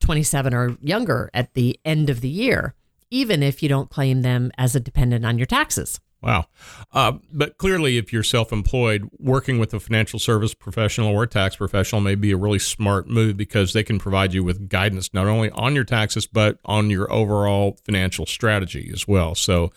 27 0.00 0.52
or 0.52 0.76
younger 0.80 1.30
at 1.32 1.54
the 1.54 1.80
end 1.84 2.10
of 2.10 2.20
the 2.20 2.28
year, 2.28 2.74
even 3.10 3.42
if 3.42 3.62
you 3.62 3.68
don't 3.68 3.90
claim 3.90 4.22
them 4.22 4.52
as 4.58 4.76
a 4.76 4.80
dependent 4.80 5.24
on 5.24 5.38
your 5.38 5.46
taxes. 5.46 5.98
Wow. 6.22 6.46
Uh, 6.92 7.12
but 7.32 7.56
clearly, 7.56 7.96
if 7.96 8.12
you're 8.12 8.22
self 8.22 8.52
employed, 8.52 9.08
working 9.18 9.58
with 9.58 9.72
a 9.72 9.80
financial 9.80 10.18
service 10.18 10.52
professional 10.52 11.08
or 11.08 11.22
a 11.22 11.26
tax 11.26 11.56
professional 11.56 12.02
may 12.02 12.14
be 12.14 12.30
a 12.30 12.36
really 12.36 12.58
smart 12.58 13.08
move 13.08 13.38
because 13.38 13.72
they 13.72 13.82
can 13.82 13.98
provide 13.98 14.34
you 14.34 14.44
with 14.44 14.68
guidance 14.68 15.14
not 15.14 15.26
only 15.26 15.50
on 15.52 15.74
your 15.74 15.84
taxes, 15.84 16.26
but 16.26 16.58
on 16.66 16.90
your 16.90 17.10
overall 17.10 17.78
financial 17.84 18.26
strategy 18.26 18.90
as 18.92 19.08
well. 19.08 19.34
So, 19.34 19.72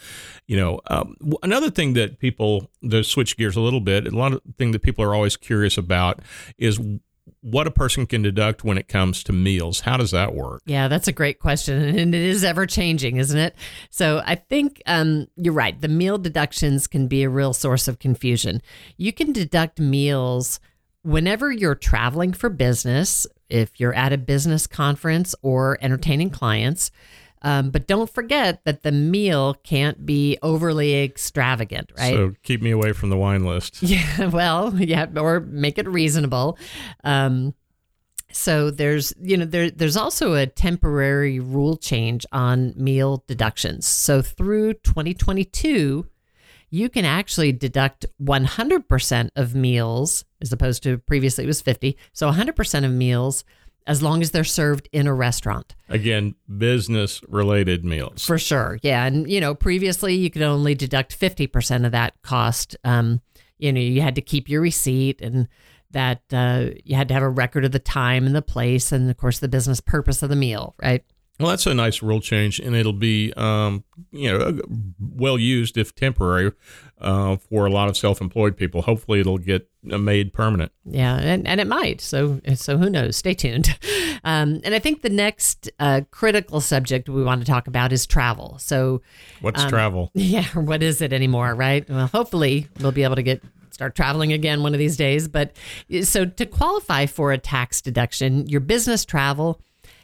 you 0.46 0.58
know, 0.58 0.82
um, 0.88 1.16
another 1.44 1.70
thing 1.70 1.94
that 1.94 2.20
people, 2.20 2.70
to 2.90 3.04
switch 3.04 3.38
gears 3.38 3.56
a 3.56 3.62
little 3.62 3.82
bit, 3.82 4.06
a 4.06 4.12
lot 4.12 4.34
of 4.34 4.42
thing 4.58 4.72
that 4.72 4.82
people 4.82 5.06
are 5.06 5.16
always 5.16 5.38
curious 5.38 5.78
about 5.78 6.22
is 6.58 6.78
what 7.42 7.68
a 7.68 7.72
person 7.72 8.06
can 8.06 8.22
deduct 8.22 8.64
when 8.64 8.78
it 8.78 8.88
comes 8.88 9.24
to 9.24 9.34
meals. 9.34 9.82
How 9.82 9.98
does 9.98 10.12
that 10.12 10.34
work? 10.34 10.62
Yeah, 10.66 10.88
that's 10.88 11.08
a 11.08 11.12
great 11.12 11.40
question. 11.40 11.98
And 12.04 12.14
it 12.14 12.22
is 12.22 12.44
ever 12.44 12.66
changing, 12.66 13.18
isn't 13.18 13.38
it? 13.38 13.56
So 13.90 14.22
I 14.26 14.36
think 14.36 14.82
um, 14.86 15.28
you're 15.36 15.54
right. 15.54 15.80
The 15.80 15.88
meal 15.88 16.18
deductions 16.18 16.88
can 16.88 17.08
be 17.08 17.24
a 17.24 17.30
real 17.30 17.54
source 17.54 17.88
of 17.88 18.00
confusion. 18.00 18.62
You 18.98 19.14
can 19.14 19.32
deduct 19.32 19.80
meals 19.80 20.60
whenever 21.04 21.52
you're 21.52 21.76
traveling 21.76 22.34
for 22.34 22.50
business, 22.50 23.28
if 23.50 23.80
you're 23.80 23.94
at 23.94 24.14
a 24.14 24.18
business 24.18 24.68
conference 24.68 25.36
or 25.42 25.78
entertaining 25.82 26.30
clients. 26.30 26.92
Um, 27.44 27.72
but 27.72 27.88
don't 27.88 28.10
forget 28.10 28.64
that 28.64 28.84
the 28.84 28.92
meal 28.92 29.56
can't 29.64 30.06
be 30.06 30.38
overly 30.42 31.04
extravagant, 31.04 31.92
right? 31.98 32.14
So 32.14 32.34
keep 32.44 32.62
me 32.62 32.72
away 32.72 32.94
from 32.94 33.10
the 33.10 33.18
wine 33.18 33.44
list. 33.44 33.82
Yeah, 33.94 34.28
well, 34.28 34.74
yeah, 34.76 35.08
or 35.18 35.42
make 35.42 35.78
it 35.78 35.88
reasonable. 35.88 36.58
Um, 37.04 37.54
so 38.32 38.72
there's, 38.72 39.14
you 39.22 39.38
know, 39.38 39.46
there 39.46 39.70
there's 39.70 39.98
also 39.98 40.34
a 40.34 40.48
temporary 40.48 41.40
rule 41.40 41.78
change 41.78 42.26
on 42.32 42.74
meal 42.76 43.24
deductions. 43.28 43.86
So 43.86 44.22
through 44.22 44.76
2022, 44.76 46.08
you 46.72 46.90
can 46.90 47.06
actually 47.06 47.52
deduct 47.52 48.08
100% 48.20 49.30
of 49.36 49.54
meals 49.54 50.26
as 50.42 50.52
opposed 50.52 50.82
to 50.84 50.98
previously 50.98 51.44
it 51.44 51.48
was 51.48 51.62
50. 51.62 51.96
So 52.14 52.32
100% 52.32 52.86
of 52.86 52.92
meals 52.92 53.44
as 53.88 54.02
long 54.02 54.22
as 54.22 54.32
they're 54.32 54.44
served 54.44 54.90
in 54.92 55.08
a 55.08 55.14
restaurant. 55.14 55.76
Again, 55.90 56.36
business 56.58 57.22
related 57.28 57.84
meals. 57.84 58.26
For 58.26 58.38
sure. 58.38 58.80
Yeah. 58.82 59.06
And, 59.06 59.30
you 59.30 59.42
know, 59.42 59.54
previously 59.56 60.16
you 60.16 60.30
could 60.30 60.42
only 60.42 60.76
deduct 60.76 61.18
50% 61.18 61.86
of 61.86 61.92
that 61.92 62.14
cost. 62.22 62.76
Um, 62.84 63.22
you 63.58 63.72
know, 63.72 63.80
you 63.82 64.02
had 64.02 64.16
to 64.16 64.22
keep 64.22 64.50
your 64.50 64.62
receipt 64.62 65.22
and 65.22 65.48
that 65.92 66.22
uh, 66.32 66.70
you 66.84 66.96
had 66.96 67.08
to 67.08 67.14
have 67.14 67.24
a 67.24 67.30
record 67.30 67.66
of 67.66 67.72
the 67.72 67.80
time 67.80 68.26
and 68.26 68.36
the 68.36 68.42
place 68.42 68.92
and, 68.92 69.10
of 69.10 69.18
course, 69.18 69.40
the 69.40 69.48
business 69.48 69.80
purpose 69.80 70.24
of 70.24 70.30
the 70.30 70.36
meal, 70.36 70.76
right? 70.82 71.04
Well, 71.40 71.50
that's 71.50 71.66
a 71.66 71.74
nice 71.74 72.04
rule 72.04 72.22
change, 72.22 72.60
and 72.60 72.76
it'll 72.76 72.94
be, 72.94 73.34
um, 73.36 73.84
you 74.12 74.32
know, 74.32 74.62
well 75.00 75.40
used 75.40 75.78
if 75.78 75.96
temporary 75.96 76.52
uh, 77.02 77.38
for 77.38 77.66
a 77.66 77.72
lot 77.72 77.90
of 77.90 77.98
self-employed 77.98 78.56
people. 78.56 78.84
Hopefully, 78.84 79.20
it'll 79.20 79.40
get 79.40 79.68
made 79.82 80.32
permanent. 80.32 80.72
Yeah, 80.86 81.16
and, 81.16 81.48
and 81.48 81.60
it 81.60 81.66
might. 81.66 82.02
So, 82.02 82.40
so 82.54 82.78
who 82.78 82.90
knows? 82.90 83.18
Stay 83.18 83.34
tuned. 83.34 83.78
Um, 84.26 84.62
and 84.64 84.74
I 84.74 84.80
think 84.80 85.02
the 85.02 85.10
next 85.10 85.70
uh, 85.80 86.00
critical 86.10 86.62
subject 86.62 87.10
we 87.10 87.26
want 87.26 87.42
to 87.42 87.46
talk 87.46 87.68
about 87.68 87.92
is 87.92 88.06
travel. 88.06 88.58
So, 88.58 89.02
what's 89.42 89.62
um, 89.62 89.70
travel? 89.70 90.12
Yeah, 90.16 90.46
what 90.54 90.82
is 90.82 91.02
it 91.02 91.12
anymore? 91.12 91.54
Right. 91.56 91.90
Well, 91.90 92.08
hopefully, 92.08 92.70
we'll 92.80 92.94
be 92.94 93.04
able 93.04 93.18
to 93.18 93.22
get 93.24 93.44
start 93.70 93.96
traveling 93.96 94.32
again 94.32 94.64
one 94.64 94.74
of 94.74 94.80
these 94.80 94.96
days. 94.96 95.28
But 95.28 95.58
so 96.04 96.24
to 96.24 96.46
qualify 96.46 97.06
for 97.06 97.34
a 97.34 97.38
tax 97.38 97.82
deduction, 97.82 98.48
your 98.48 98.62
business 98.62 99.04
travel 99.04 99.60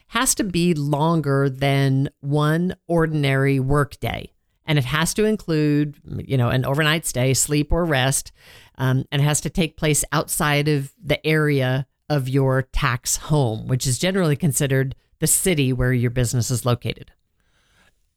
has 0.09 0.33
to 0.35 0.43
be 0.43 0.73
longer 0.73 1.49
than 1.49 2.09
one 2.19 2.75
ordinary 2.87 3.59
workday. 3.59 4.31
And 4.65 4.77
it 4.77 4.85
has 4.85 5.13
to 5.15 5.25
include, 5.25 5.97
you 6.17 6.37
know, 6.37 6.49
an 6.49 6.65
overnight 6.65 7.05
stay, 7.05 7.33
sleep 7.33 7.71
or 7.71 7.85
rest, 7.85 8.31
um, 8.77 9.05
and 9.11 9.21
it 9.21 9.25
has 9.25 9.41
to 9.41 9.49
take 9.49 9.77
place 9.77 10.03
outside 10.11 10.67
of 10.67 10.93
the 11.03 11.25
area 11.25 11.87
of 12.09 12.27
your 12.27 12.63
tax 12.63 13.17
home, 13.17 13.67
which 13.67 13.85
is 13.85 13.99
generally 13.99 14.35
considered 14.35 14.95
the 15.19 15.27
city 15.27 15.73
where 15.73 15.93
your 15.93 16.11
business 16.11 16.49
is 16.49 16.65
located. 16.65 17.11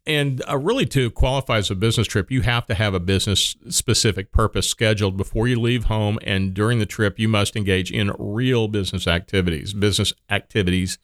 And 0.06 0.42
uh, 0.48 0.58
really, 0.58 0.86
to 0.86 1.10
qualify 1.10 1.58
as 1.58 1.70
a 1.70 1.74
business 1.74 2.06
trip, 2.06 2.30
you 2.30 2.40
have 2.40 2.66
to 2.66 2.74
have 2.74 2.94
a 2.94 3.00
business 3.00 3.54
specific 3.68 4.32
purpose 4.32 4.66
scheduled 4.66 5.16
before 5.16 5.46
you 5.46 5.60
leave 5.60 5.84
home. 5.84 6.18
And 6.24 6.54
during 6.54 6.78
the 6.80 6.86
trip, 6.86 7.18
you 7.18 7.28
must 7.28 7.54
engage 7.54 7.92
in 7.92 8.12
real 8.18 8.66
business 8.66 9.06
activities. 9.06 9.74
Business 9.74 10.12
activities 10.28 10.98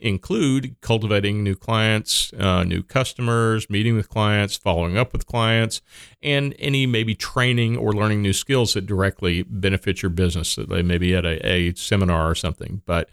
include 0.00 0.80
cultivating 0.80 1.42
new 1.42 1.54
clients, 1.54 2.32
uh, 2.38 2.64
new 2.64 2.82
customers, 2.82 3.68
meeting 3.70 3.96
with 3.96 4.08
clients, 4.08 4.56
following 4.56 4.96
up 4.96 5.12
with 5.12 5.26
clients, 5.26 5.80
and 6.22 6.54
any 6.58 6.86
maybe 6.86 7.14
training 7.14 7.76
or 7.76 7.92
learning 7.92 8.22
new 8.22 8.32
skills 8.32 8.74
that 8.74 8.86
directly 8.86 9.42
benefit 9.42 10.02
your 10.02 10.10
business. 10.10 10.56
That 10.56 10.68
they 10.68 10.82
maybe 10.82 11.14
at 11.14 11.24
a, 11.24 11.46
a 11.46 11.74
seminar 11.74 12.30
or 12.30 12.34
something. 12.34 12.82
But 12.86 13.08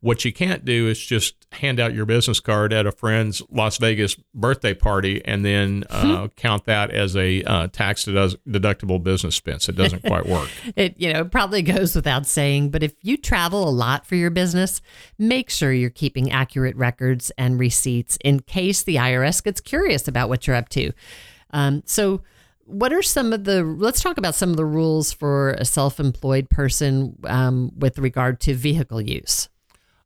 what 0.00 0.24
you 0.24 0.32
can't 0.32 0.64
do 0.64 0.88
is 0.88 0.98
just 0.98 1.46
hand 1.52 1.80
out 1.80 1.94
your 1.94 2.04
business 2.04 2.40
card 2.40 2.72
at 2.72 2.86
a 2.86 2.92
friend's 2.92 3.42
Las 3.50 3.78
Vegas 3.78 4.16
birthday 4.34 4.74
party 4.74 5.24
and 5.24 5.44
then 5.44 5.84
uh, 5.88 6.28
count 6.36 6.66
that 6.66 6.90
as 6.90 7.16
a 7.16 7.42
uh, 7.44 7.68
tax 7.68 8.04
deductible 8.04 9.02
business 9.02 9.36
expense. 9.36 9.68
It 9.68 9.76
doesn't 9.76 10.04
quite 10.04 10.26
work. 10.26 10.50
it 10.76 10.94
you 10.98 11.12
know 11.12 11.24
probably 11.24 11.62
goes 11.62 11.96
without 11.96 12.26
saying, 12.26 12.70
but 12.70 12.82
if 12.82 12.94
you 13.02 13.16
travel 13.16 13.68
a 13.68 13.70
lot 13.70 14.06
for 14.06 14.14
your 14.14 14.30
business, 14.30 14.82
make 15.18 15.50
sure 15.50 15.72
you're 15.72 15.90
keeping 15.90 16.23
accurate 16.30 16.76
records 16.76 17.30
and 17.38 17.58
receipts 17.58 18.18
in 18.24 18.40
case 18.40 18.82
the 18.82 18.96
IRS 18.96 19.42
gets 19.42 19.60
curious 19.60 20.08
about 20.08 20.28
what 20.28 20.46
you're 20.46 20.56
up 20.56 20.68
to. 20.70 20.92
Um, 21.50 21.82
so 21.86 22.22
what 22.66 22.92
are 22.92 23.02
some 23.02 23.32
of 23.32 23.44
the 23.44 23.62
let's 23.62 24.02
talk 24.02 24.16
about 24.16 24.34
some 24.34 24.50
of 24.50 24.56
the 24.56 24.64
rules 24.64 25.12
for 25.12 25.50
a 25.52 25.64
self-employed 25.64 26.48
person 26.48 27.16
um, 27.24 27.70
with 27.76 27.98
regard 27.98 28.40
to 28.40 28.54
vehicle 28.54 29.00
use 29.00 29.48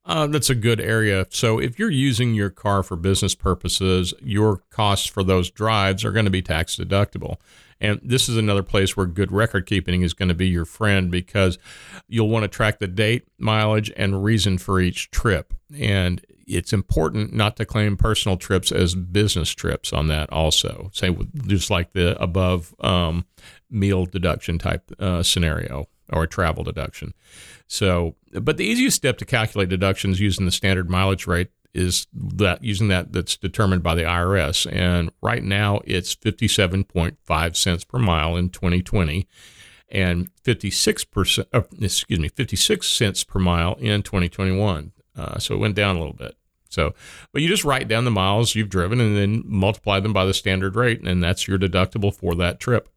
uh, 0.09 0.27
that's 0.27 0.49
a 0.49 0.55
good 0.55 0.81
area. 0.81 1.27
So, 1.29 1.59
if 1.59 1.79
you're 1.79 1.91
using 1.91 2.33
your 2.33 2.49
car 2.49 2.83
for 2.83 2.97
business 2.97 3.35
purposes, 3.35 4.15
your 4.23 4.63
costs 4.71 5.07
for 5.07 5.23
those 5.23 5.51
drives 5.51 6.03
are 6.03 6.13
going 6.13 6.25
to 6.25 6.31
be 6.31 6.41
tax 6.41 6.77
deductible. 6.77 7.37
And 7.80 8.00
this 8.02 8.28
is 8.28 8.37
another 8.37 8.62
place 8.62 8.97
where 8.97 9.06
good 9.06 9.30
record 9.32 9.66
keeping 9.66 10.02
is 10.02 10.14
going 10.14 10.28
to 10.28 10.35
be 10.35 10.49
your 10.49 10.64
friend 10.64 11.11
because 11.11 11.58
you'll 12.08 12.28
want 12.28 12.42
to 12.42 12.49
track 12.49 12.78
the 12.78 12.88
date, 12.88 13.28
mileage, 13.38 13.92
and 13.97 14.25
reason 14.25 14.58
for 14.58 14.80
each 14.80 15.11
trip. 15.11 15.54
And 15.78 16.25
it's 16.47 16.73
important 16.73 17.32
not 17.32 17.56
to 17.56 17.66
claim 17.66 17.97
personal 17.97 18.37
trips 18.37 18.73
as 18.73 18.94
business 18.94 19.50
trips 19.50 19.92
on 19.92 20.08
that 20.08 20.32
also. 20.32 20.90
Say, 20.92 21.16
just 21.47 21.70
like 21.70 21.92
the 21.92 22.20
above 22.20 22.75
um, 22.80 23.26
meal 23.70 24.06
deduction 24.06 24.58
type 24.58 24.90
uh, 24.99 25.23
scenario 25.23 25.87
or 26.11 26.26
travel 26.26 26.64
deduction. 26.64 27.12
So, 27.66 28.16
but 28.32 28.56
the 28.56 28.64
easiest 28.64 28.97
step 28.97 29.18
to 29.18 29.26
calculate 29.26 29.68
deductions 29.68 30.20
using 30.20 30.47
the 30.47 30.52
standard 30.52 30.88
mileage 30.88 31.26
rate 31.26 31.50
is 31.75 32.07
that 32.13 32.63
using 32.65 32.89
that 32.89 33.13
that's 33.13 33.37
determined 33.37 33.83
by 33.83 33.95
the 33.95 34.03
IRS. 34.03 34.71
And 34.71 35.11
right 35.23 35.43
now 35.43 35.81
it's 35.85 36.15
57.5 36.15 37.57
cents 37.57 37.85
per 37.85 37.99
mile 37.99 38.37
in 38.37 38.51
2020 38.51 39.27
and 39.91 40.31
56%, 40.45 41.47
uh, 41.53 41.63
excuse 41.81 42.19
me, 42.19 42.29
56 42.29 42.87
cents 42.87 43.25
per 43.25 43.39
mile 43.39 43.75
in 43.75 44.03
2021. 44.03 44.93
Uh, 45.17 45.39
so 45.39 45.55
it 45.55 45.59
went 45.59 45.75
down 45.75 45.97
a 45.97 45.99
little 45.99 46.15
bit. 46.15 46.37
So, 46.69 46.95
but 47.33 47.43
you 47.43 47.49
just 47.49 47.65
write 47.65 47.89
down 47.89 48.05
the 48.05 48.11
miles 48.11 48.55
you've 48.55 48.69
driven 48.69 49.01
and 49.01 49.17
then 49.17 49.43
multiply 49.47 50.01
them 50.01 50.13
by 50.13 50.27
the 50.27 50.35
standard 50.35 50.77
rate, 50.77 51.01
and 51.03 51.23
that's 51.23 51.49
your 51.49 51.59
deductible 51.59 52.15
for 52.15 52.35
that 52.35 52.61
trip. 52.61 52.91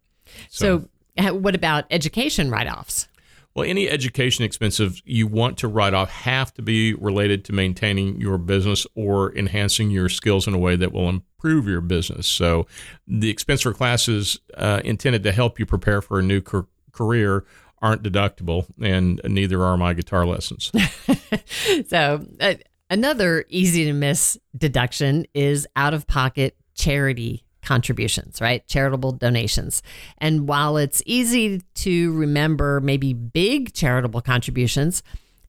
So, 0.49 0.89
so 1.17 1.33
what 1.33 1.55
about 1.55 1.85
education 1.89 2.51
write 2.51 2.67
offs? 2.67 3.07
Well, 3.53 3.67
any 3.67 3.89
education 3.89 4.45
expenses 4.45 5.01
you 5.05 5.27
want 5.27 5.57
to 5.59 5.67
write 5.67 5.93
off 5.93 6.09
have 6.09 6.53
to 6.53 6.61
be 6.61 6.93
related 6.93 7.43
to 7.45 7.53
maintaining 7.53 8.19
your 8.19 8.37
business 8.37 8.87
or 8.95 9.35
enhancing 9.35 9.91
your 9.91 10.07
skills 10.07 10.47
in 10.47 10.53
a 10.53 10.57
way 10.57 10.75
that 10.77 10.93
will 10.93 11.09
improve 11.09 11.67
your 11.67 11.81
business. 11.81 12.27
So, 12.27 12.65
the 13.07 13.29
expense 13.29 13.61
for 13.61 13.73
classes 13.73 14.39
uh, 14.55 14.81
intended 14.85 15.23
to 15.23 15.31
help 15.31 15.59
you 15.59 15.65
prepare 15.65 16.01
for 16.01 16.19
a 16.19 16.23
new 16.23 16.41
ca- 16.41 16.63
career 16.93 17.45
aren't 17.81 18.03
deductible, 18.03 18.67
and 18.81 19.19
neither 19.25 19.63
are 19.63 19.75
my 19.75 19.93
guitar 19.93 20.25
lessons. 20.25 20.71
so, 21.87 22.25
uh, 22.39 22.53
another 22.89 23.43
easy 23.49 23.85
to 23.85 23.93
miss 23.93 24.37
deduction 24.55 25.25
is 25.33 25.67
out 25.75 25.93
of 25.93 26.07
pocket 26.07 26.55
charity 26.75 27.43
contributions, 27.61 28.41
right? 28.41 28.67
Charitable 28.67 29.13
donations. 29.13 29.81
And 30.17 30.47
while 30.47 30.77
it's 30.77 31.01
easy 31.05 31.61
to 31.75 32.13
remember 32.13 32.81
maybe 32.81 33.13
big 33.13 33.73
charitable 33.73 34.21
contributions, 34.21 35.03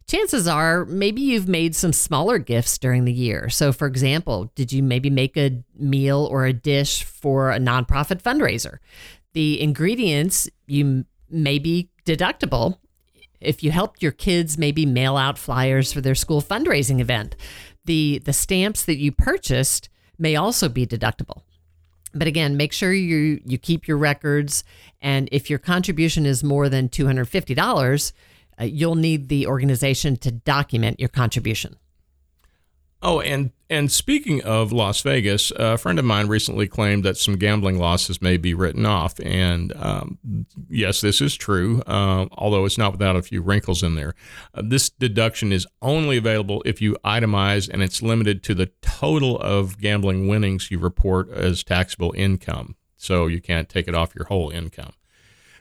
chances 0.07 0.47
are 0.47 0.85
maybe 0.85 1.21
you've 1.23 1.49
made 1.49 1.75
some 1.75 1.93
smaller 1.93 2.39
gifts 2.39 2.79
during 2.79 3.05
the 3.05 3.13
year. 3.13 3.49
So, 3.49 3.73
for 3.73 3.87
example, 3.87 4.53
did 4.55 4.73
you 4.73 4.83
maybe 4.83 5.11
make 5.11 5.37
a 5.37 5.63
meal 5.79 6.29
or 6.31 6.45
a 6.45 6.53
dish 6.53 7.05
for 7.05 7.51
a 7.51 7.59
nonprofit 7.59 8.23
fundraiser? 8.23 8.79
The 9.33 9.61
ingredients 9.61 10.49
you 10.67 11.05
may 11.31 11.59
be 11.59 11.89
deductible 12.05 12.79
if 13.41 13.63
you 13.63 13.71
helped 13.71 14.03
your 14.03 14.13
kids 14.13 14.57
maybe 14.59 14.87
mail 14.87 15.17
out 15.17 15.39
flyers 15.39 15.93
for 15.93 16.01
their 16.01 16.15
school 16.15 16.43
fundraising 16.43 17.01
event. 17.01 17.35
The 17.85 18.21
the 18.25 18.33
stamps 18.33 18.85
that 18.85 18.99
you 18.99 19.13
purchased 19.13 19.89
may 20.19 20.37
also 20.37 20.69
be 20.69 20.87
deductible. 20.87 21.43
But 22.15 22.29
again, 22.29 22.57
make 22.57 22.73
sure 22.73 22.93
you 22.93 23.41
you 23.45 23.59
keep 23.59 23.89
your 23.89 23.97
records, 23.97 24.65
and 25.01 25.29
if 25.33 25.49
your 25.49 25.59
contribution 25.59 26.27
is 26.27 26.45
more 26.45 26.69
than 26.69 26.89
two 26.89 27.07
hundred 27.07 27.27
fifty 27.27 27.55
dollars, 27.55 28.13
uh, 28.61 28.65
you'll 28.65 28.95
need 28.95 29.29
the 29.29 29.47
organization 29.47 30.17
to 30.19 30.31
document 30.31 31.01
your 31.01 31.09
contribution. 31.09 31.77
Oh, 33.05 33.21
and 33.21 33.51
and 33.69 33.91
speaking 33.91 34.43
of 34.43 34.71
Las 34.71 35.01
Vegas, 35.01 35.51
a 35.57 35.77
friend 35.77 35.99
of 35.99 36.05
mine 36.05 36.29
recently 36.29 36.69
claimed 36.69 37.05
that 37.05 37.17
some 37.17 37.37
gambling 37.37 37.79
losses 37.79 38.23
may 38.23 38.37
be 38.37 38.55
written 38.55 38.87
off, 38.87 39.19
and 39.25 39.73
um, 39.77 40.19
yes, 40.69 41.01
this 41.01 41.21
is 41.21 41.35
true. 41.35 41.83
Uh, 41.87 42.27
although 42.33 42.65
it's 42.65 42.79
not 42.79 42.93
without 42.93 43.17
a 43.17 43.23
few 43.23 43.43
wrinkles 43.43 43.83
in 43.83 43.97
there. 43.97 44.15
Uh, 44.55 44.63
this 44.65 44.89
deduction 44.89 45.53
is 45.53 45.67
only 45.81 46.17
available 46.17 46.63
if 46.65 46.81
you 46.81 46.97
itemize, 47.05 47.69
and 47.69 47.83
it's 47.83 48.03
limited 48.03 48.45
to 48.45 48.55
the 48.55 48.67
total 48.83 49.37
of 49.41 49.81
gambling 49.81 50.29
winnings 50.29 50.71
you 50.71 50.79
report 50.79 51.29
as 51.31 51.65
taxable 51.65 52.15
income. 52.17 52.77
So 52.97 53.27
you 53.27 53.41
can't 53.41 53.69
take 53.69 53.89
it 53.89 53.97
off 53.97 54.15
your 54.15 54.27
whole 54.27 54.51
income. 54.51 54.93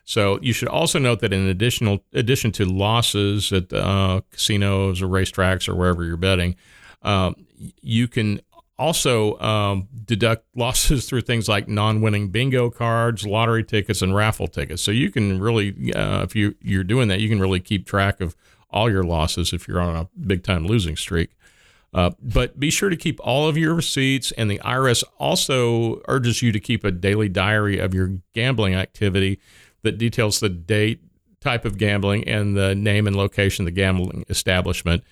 So 0.04 0.38
you 0.44 0.54
should 0.54 0.68
also 0.68 1.00
note 1.00 1.22
that 1.22 1.34
in 1.34 1.48
additional 1.48 2.04
addition 2.14 2.52
to 2.54 2.66
losses 2.66 3.52
at 3.52 3.74
uh, 3.74 4.22
casinos 4.32 5.02
or 5.02 5.08
racetracks 5.08 5.68
or 5.68 5.76
wherever 5.76 6.04
you're 6.04 6.18
betting 6.18 6.56
um, 7.02 7.36
you 7.82 8.08
can 8.08 8.42
also 8.78 9.40
um, 9.40 9.88
deduct 10.06 10.46
losses 10.56 11.08
through 11.08 11.22
things 11.22 11.48
like 11.48 11.68
non-winning 11.68 12.30
bingo 12.30 12.70
cards, 12.70 13.26
lottery 13.26 13.64
tickets, 13.64 14.02
and 14.02 14.16
raffle 14.16 14.48
tickets. 14.48 14.82
So 14.82 14.92
you 14.92 15.12
can 15.12 15.40
really, 15.40 15.94
uh, 15.94 16.24
if 16.24 16.36
you 16.36 16.56
you're 16.62 16.84
doing 16.84 17.08
that, 17.10 17.20
you 17.20 17.30
can 17.30 17.40
really 17.40 17.60
keep 17.60 17.86
track 17.86 18.20
of 18.20 18.36
all 18.70 18.90
your 18.90 19.04
losses 19.04 19.54
if 19.54 19.68
you're 19.68 19.82
on 19.82 19.96
a 19.96 20.10
big 20.20 20.44
time 20.44 20.66
losing 20.66 20.96
streak. 20.96 21.32
Uh, 21.94 22.12
but 22.22 22.58
be 22.58 22.70
sure 22.70 22.90
to 22.90 22.96
keep 22.96 23.20
all 23.22 23.50
of 23.50 23.58
your 23.58 23.74
receipts, 23.76 24.32
and 24.34 24.50
the 24.50 24.60
IRS 24.60 25.04
also 25.20 26.02
urges 26.08 26.42
you 26.42 26.52
to 26.54 26.60
keep 26.60 26.86
a 26.86 26.92
daily 26.92 27.28
diary 27.28 27.80
of 27.80 27.94
your 27.94 28.14
gambling 28.34 28.74
activity 28.74 29.40
that 29.84 29.98
details 29.98 30.40
the 30.40 30.48
date, 30.48 31.02
type 31.42 31.66
of 31.66 31.78
gambling, 31.78 32.26
and 32.28 32.56
the 32.56 32.74
name 32.74 33.08
and 33.08 33.16
location 33.16 33.64
of 33.64 33.66
the 33.66 33.72
gambling 33.72 34.24
establishment, 34.30 35.04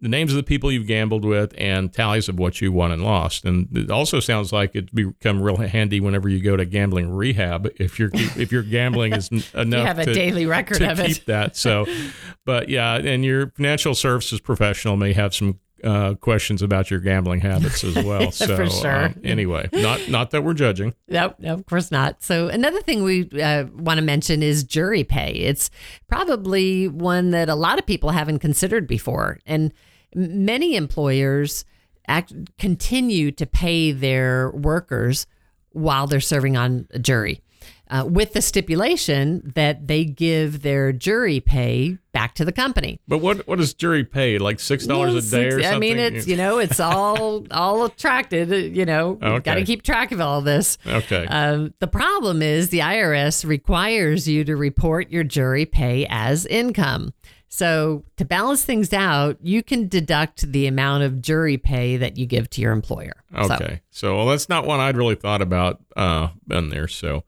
the 0.00 0.08
names 0.08 0.32
of 0.32 0.36
the 0.36 0.42
people 0.42 0.72
you've 0.72 0.86
gambled 0.86 1.24
with, 1.24 1.54
and 1.58 1.92
tallies 1.92 2.28
of 2.28 2.38
what 2.38 2.60
you 2.60 2.72
won 2.72 2.90
and 2.90 3.04
lost. 3.04 3.44
And 3.44 3.68
it 3.76 3.90
also 3.90 4.18
sounds 4.20 4.52
like 4.52 4.74
it's 4.74 4.90
become 4.90 5.42
real 5.42 5.56
handy 5.56 6.00
whenever 6.00 6.28
you 6.28 6.40
go 6.40 6.56
to 6.56 6.64
gambling 6.64 7.10
rehab 7.14 7.68
if 7.76 7.98
you're 7.98 8.10
if 8.14 8.50
your 8.50 8.62
gambling 8.62 9.12
is 9.12 9.30
enough 9.54 9.80
you 9.80 9.86
have 9.86 9.98
a 9.98 10.04
to, 10.06 10.14
daily 10.14 10.46
record 10.46 10.78
to 10.78 10.90
of 10.90 10.98
keep 10.98 11.18
it. 11.18 11.26
that. 11.26 11.56
So, 11.56 11.86
but 12.46 12.68
yeah, 12.68 12.96
and 12.96 13.24
your 13.24 13.50
financial 13.50 13.94
services 13.94 14.40
professional 14.40 14.96
may 14.96 15.12
have 15.12 15.34
some 15.34 15.58
uh, 15.84 16.14
questions 16.14 16.60
about 16.62 16.90
your 16.90 17.00
gambling 17.00 17.40
habits 17.40 17.82
as 17.84 17.94
well. 18.04 18.30
So, 18.40 18.56
For 18.56 18.70
sure. 18.70 19.04
um, 19.06 19.20
anyway, 19.24 19.68
not 19.72 20.08
not 20.08 20.30
that 20.30 20.44
we're 20.44 20.54
judging. 20.54 20.94
No, 21.08 21.34
no, 21.38 21.54
of 21.54 21.66
course 21.66 21.90
not. 21.90 22.22
So 22.22 22.48
another 22.48 22.80
thing 22.80 23.02
we 23.02 23.28
uh, 23.40 23.64
want 23.74 23.98
to 23.98 24.04
mention 24.04 24.42
is 24.42 24.62
jury 24.62 25.04
pay. 25.04 25.32
It's 25.32 25.70
probably 26.08 26.88
one 26.88 27.30
that 27.30 27.48
a 27.48 27.54
lot 27.54 27.78
of 27.78 27.86
people 27.86 28.10
haven't 28.10 28.38
considered 28.38 28.86
before, 28.86 29.40
and 29.46 29.72
many 30.14 30.76
employers 30.76 31.64
act, 32.08 32.32
continue 32.58 33.30
to 33.32 33.46
pay 33.46 33.92
their 33.92 34.50
workers 34.50 35.26
while 35.72 36.06
they're 36.06 36.20
serving 36.20 36.56
on 36.56 36.86
a 36.90 36.98
jury. 36.98 37.40
Uh, 37.88 38.04
with 38.06 38.34
the 38.34 38.40
stipulation 38.40 39.42
that 39.56 39.88
they 39.88 40.04
give 40.04 40.62
their 40.62 40.92
jury 40.92 41.40
pay 41.40 41.98
back 42.12 42.36
to 42.36 42.44
the 42.44 42.52
company. 42.52 43.00
But 43.08 43.18
what 43.18 43.48
what 43.48 43.58
does 43.58 43.74
jury 43.74 44.04
pay? 44.04 44.38
Like 44.38 44.60
six 44.60 44.86
dollars 44.86 45.12
a 45.26 45.28
day 45.36 45.46
or 45.48 45.50
Six- 45.50 45.62
something? 45.64 45.74
I 45.74 45.78
mean, 45.78 45.98
it's 45.98 46.28
you 46.28 46.36
know, 46.36 46.58
it's 46.58 46.78
all 46.78 47.44
all 47.50 47.84
attracted. 47.84 48.76
You 48.76 48.86
know, 48.86 49.18
Okay. 49.20 49.40
got 49.40 49.54
to 49.56 49.64
keep 49.64 49.82
track 49.82 50.12
of 50.12 50.20
all 50.20 50.40
this. 50.40 50.78
okay. 50.86 51.26
Um, 51.26 51.74
the 51.80 51.88
problem 51.88 52.42
is 52.42 52.68
the 52.68 52.78
IRS 52.78 53.44
requires 53.44 54.28
you 54.28 54.44
to 54.44 54.54
report 54.54 55.10
your 55.10 55.24
jury 55.24 55.66
pay 55.66 56.06
as 56.08 56.46
income. 56.46 57.12
So 57.52 58.04
to 58.16 58.24
balance 58.24 58.64
things 58.64 58.92
out, 58.92 59.36
you 59.42 59.62
can 59.64 59.88
deduct 59.88 60.50
the 60.52 60.66
amount 60.68 61.02
of 61.02 61.20
jury 61.20 61.56
pay 61.58 61.96
that 61.96 62.16
you 62.16 62.24
give 62.24 62.48
to 62.50 62.60
your 62.60 62.72
employer. 62.72 63.12
So- 63.46 63.54
Okay. 63.54 63.80
So, 63.90 64.16
well, 64.16 64.26
that's 64.26 64.48
not 64.48 64.66
one 64.66 64.78
I'd 64.80 64.96
really 64.96 65.16
thought 65.16 65.42
about 65.42 65.80
uh, 65.96 66.28
in 66.48 66.68
there. 66.70 66.86
So, 66.86 67.24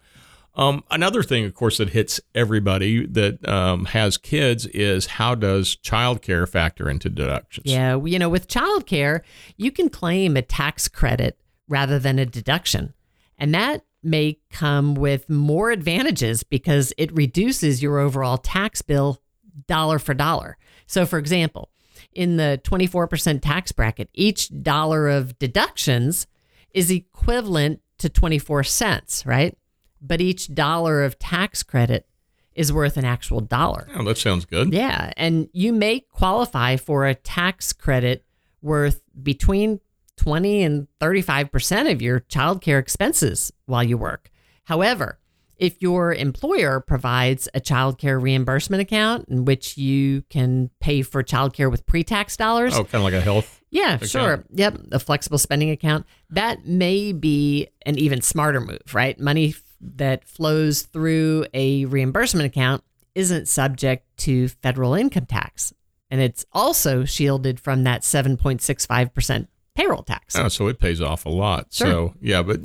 um, 0.54 0.84
another 0.92 1.22
thing, 1.24 1.44
of 1.44 1.54
course, 1.54 1.78
that 1.78 1.90
hits 1.90 2.20
everybody 2.36 3.04
that 3.06 3.46
um, 3.48 3.86
has 3.86 4.16
kids 4.16 4.66
is 4.66 5.06
how 5.06 5.34
does 5.34 5.74
childcare 5.76 6.48
factor 6.48 6.88
into 6.88 7.08
deductions? 7.10 7.66
Yeah, 7.66 7.96
you 8.04 8.18
know, 8.18 8.28
with 8.28 8.46
childcare, 8.48 9.22
you 9.56 9.72
can 9.72 9.88
claim 9.88 10.36
a 10.36 10.42
tax 10.42 10.86
credit 10.88 11.36
rather 11.68 11.98
than 11.98 12.18
a 12.20 12.26
deduction. 12.26 12.92
And 13.38 13.52
that 13.54 13.84
may 14.04 14.38
come 14.50 14.94
with 14.94 15.28
more 15.28 15.70
advantages 15.72 16.42
because 16.44 16.92
it 16.96 17.12
reduces 17.12 17.82
your 17.82 17.98
overall 17.98 18.36
tax 18.38 18.82
bill 18.82 19.18
dollar 19.66 19.98
for 19.98 20.14
dollar. 20.14 20.56
So, 20.86 21.06
for 21.06 21.18
example, 21.18 21.70
in 22.12 22.36
the 22.36 22.60
24% 22.64 23.40
tax 23.40 23.72
bracket, 23.72 24.08
each 24.12 24.50
dollar 24.62 25.08
of 25.08 25.38
deductions 25.38 26.26
is 26.72 26.90
equivalent 26.90 27.80
to 27.98 28.08
24 28.08 28.64
cents, 28.64 29.24
right? 29.24 29.56
But 30.00 30.20
each 30.20 30.54
dollar 30.54 31.02
of 31.04 31.18
tax 31.18 31.62
credit 31.62 32.06
is 32.54 32.72
worth 32.72 32.96
an 32.96 33.04
actual 33.04 33.40
dollar. 33.40 33.88
Oh, 33.94 34.04
that 34.04 34.18
sounds 34.18 34.44
good. 34.44 34.72
Yeah, 34.72 35.12
and 35.16 35.48
you 35.52 35.72
may 35.72 36.00
qualify 36.00 36.76
for 36.76 37.06
a 37.06 37.14
tax 37.14 37.72
credit 37.72 38.24
worth 38.60 39.00
between 39.22 39.80
20 40.16 40.62
and 40.62 40.86
35% 41.00 41.90
of 41.90 42.02
your 42.02 42.20
childcare 42.20 42.78
expenses 42.78 43.52
while 43.66 43.82
you 43.82 43.96
work. 43.96 44.30
However, 44.64 45.18
if 45.62 45.80
your 45.80 46.12
employer 46.12 46.80
provides 46.80 47.48
a 47.54 47.60
child 47.60 47.96
care 47.96 48.18
reimbursement 48.18 48.80
account 48.80 49.28
in 49.28 49.44
which 49.44 49.78
you 49.78 50.22
can 50.28 50.70
pay 50.80 51.02
for 51.02 51.22
child 51.22 51.54
care 51.54 51.70
with 51.70 51.86
pre-tax 51.86 52.36
dollars, 52.36 52.74
Oh, 52.74 52.82
kind 52.84 52.96
of 52.96 53.02
like 53.04 53.14
a 53.14 53.20
health. 53.20 53.60
yeah, 53.70 53.94
account. 53.94 54.10
sure. 54.10 54.44
Yep, 54.50 54.78
a 54.90 54.98
flexible 54.98 55.38
spending 55.38 55.70
account. 55.70 56.04
That 56.30 56.66
may 56.66 57.12
be 57.12 57.68
an 57.86 57.96
even 57.96 58.20
smarter 58.22 58.60
move, 58.60 58.80
right? 58.92 59.18
Money 59.20 59.50
f- 59.50 59.62
that 59.80 60.24
flows 60.24 60.82
through 60.82 61.46
a 61.54 61.84
reimbursement 61.84 62.46
account 62.46 62.82
isn't 63.14 63.46
subject 63.46 64.04
to 64.16 64.48
federal 64.48 64.94
income 64.94 65.26
tax. 65.26 65.72
And 66.10 66.20
it's 66.20 66.44
also 66.52 67.04
shielded 67.04 67.60
from 67.60 67.84
that 67.84 68.02
7.65% 68.02 69.46
payroll 69.74 70.02
tax. 70.02 70.36
Oh, 70.36 70.48
so 70.48 70.68
it 70.68 70.78
pays 70.78 71.00
off 71.00 71.24
a 71.24 71.28
lot. 71.30 71.68
Sure. 71.72 71.86
So 71.86 72.14
yeah, 72.20 72.42
but 72.42 72.60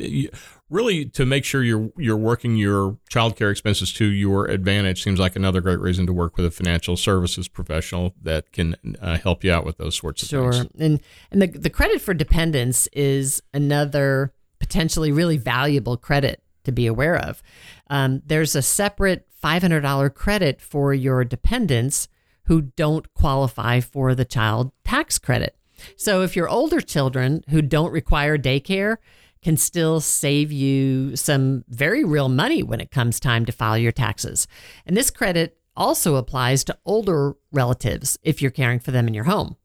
really 0.70 1.06
to 1.06 1.26
make 1.26 1.46
sure 1.46 1.64
you're 1.64 1.90
you're 1.98 2.18
working 2.18 2.56
your 2.58 2.98
childcare 3.10 3.50
expenses 3.52 3.94
to 3.94 4.06
your 4.06 4.46
advantage 4.48 5.04
seems 5.04 5.20
like 5.20 5.36
another 5.36 5.62
great 5.62 5.80
reason 5.80 6.06
to 6.08 6.14
work 6.14 6.36
with 6.38 6.46
a 6.46 6.52
financial 6.52 6.98
services 6.98 7.48
professional 7.48 8.14
that 8.22 8.52
can 8.52 8.76
uh, 9.02 9.18
help 9.18 9.44
you 9.44 9.52
out 9.52 9.66
with 9.66 9.78
those 9.78 9.96
sorts 9.96 10.22
of 10.24 10.30
Sure. 10.30 10.52
things. 10.52 10.68
And 10.80 11.02
and 11.32 11.42
the 11.42 11.48
the 11.48 11.70
credit 11.70 12.02
for 12.02 12.14
dependents 12.14 12.88
is 12.94 13.42
another 13.54 14.34
potentially 14.60 15.12
really 15.12 15.38
valuable 15.38 15.98
credit 15.98 16.42
to 16.64 16.72
be 16.72 16.88
aware 16.88 17.16
of. 17.16 17.42
Um, 17.90 18.22
there's 18.26 18.56
a 18.56 18.62
separate 18.62 19.26
$500 19.42 20.14
credit 20.14 20.60
for 20.60 20.94
your 20.94 21.24
dependents 21.24 22.10
who 22.46 22.62
don't 22.62 23.14
qualify 23.14 23.80
for 23.80 24.16
the 24.16 24.26
child 24.26 24.72
tax 24.84 25.20
credit. 25.20 25.56
So 25.96 26.22
if 26.22 26.36
your 26.36 26.50
older 26.50 26.82
children 26.82 27.44
who 27.50 27.62
don't 27.62 27.92
require 27.92 28.38
daycare 28.38 28.98
can 29.42 29.58
still 29.58 30.00
save 30.00 30.52
you 30.52 31.16
some 31.16 31.64
very 31.70 32.04
real 32.04 32.30
money 32.30 32.64
when 32.64 32.82
it 32.82 32.92
comes 32.92 33.20
time 33.20 33.46
to 33.46 33.52
file 33.52 33.78
your 33.78 33.92
taxes. 33.92 34.48
And 34.86 34.98
this 34.98 35.12
credit 35.12 35.58
also 35.76 36.16
applies 36.16 36.64
to 36.66 36.78
older 36.86 37.36
relatives 37.52 38.18
if 38.24 38.42
you're 38.42 38.52
caring 38.52 38.80
for 38.80 38.92
them 38.92 39.08
in 39.08 39.14
your 39.14 39.26
home. 39.26 39.56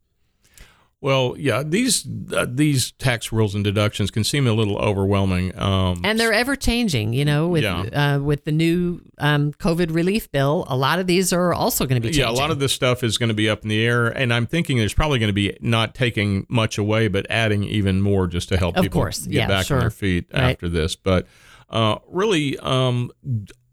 Well, 1.02 1.34
yeah, 1.36 1.64
these 1.66 2.06
uh, 2.32 2.46
these 2.48 2.92
tax 2.92 3.32
rules 3.32 3.56
and 3.56 3.64
deductions 3.64 4.12
can 4.12 4.22
seem 4.22 4.46
a 4.46 4.52
little 4.52 4.78
overwhelming. 4.78 5.52
Um, 5.58 6.00
and 6.04 6.18
they're 6.18 6.32
ever 6.32 6.54
changing. 6.54 7.12
You 7.12 7.24
know, 7.24 7.48
with 7.48 7.64
Yeah. 7.64 7.80
uh, 8.14 8.18
with 8.20 8.44
the 8.44 8.52
new 8.52 9.00
um, 9.18 9.52
COVID 9.54 9.92
relief 9.92 10.30
bill, 10.30 10.64
a 10.68 10.76
lot 10.76 11.00
of 11.00 11.08
these 11.08 11.32
are 11.32 11.52
also 11.52 11.86
going 11.86 12.00
to 12.00 12.00
be 12.00 12.10
changing. 12.14 12.22
yeah, 12.24 12.30
a 12.30 12.38
lot 12.40 12.52
of 12.52 12.60
this 12.60 12.72
stuff 12.72 13.02
is 13.02 13.18
going 13.18 13.30
to 13.30 13.34
be 13.34 13.50
up 13.50 13.64
in 13.64 13.68
the 13.68 13.84
air, 13.84 14.06
and 14.06 14.32
I'm 14.32 14.46
thinking 14.46 14.78
there's 14.78 14.94
probably 14.94 15.18
going 15.18 15.28
to 15.28 15.32
be 15.34 15.56
not 15.60 15.92
taking 15.96 16.46
much 16.48 16.78
away, 16.78 17.08
but 17.08 17.26
adding 17.28 17.64
even 17.64 18.00
more 18.00 18.28
just 18.28 18.48
to 18.50 18.56
help 18.56 18.76
Of 18.76 18.84
people 18.84 19.00
course. 19.00 19.26
get 19.26 19.32
Yeah, 19.32 19.48
back 19.48 19.66
sure. 19.66 19.78
on 19.78 19.80
their 19.82 19.90
feet 19.90 20.26
Right. 20.32 20.52
after 20.52 20.68
this. 20.68 20.94
But 20.94 21.26
uh, 21.68 21.96
really, 22.08 22.56
um, 22.58 23.10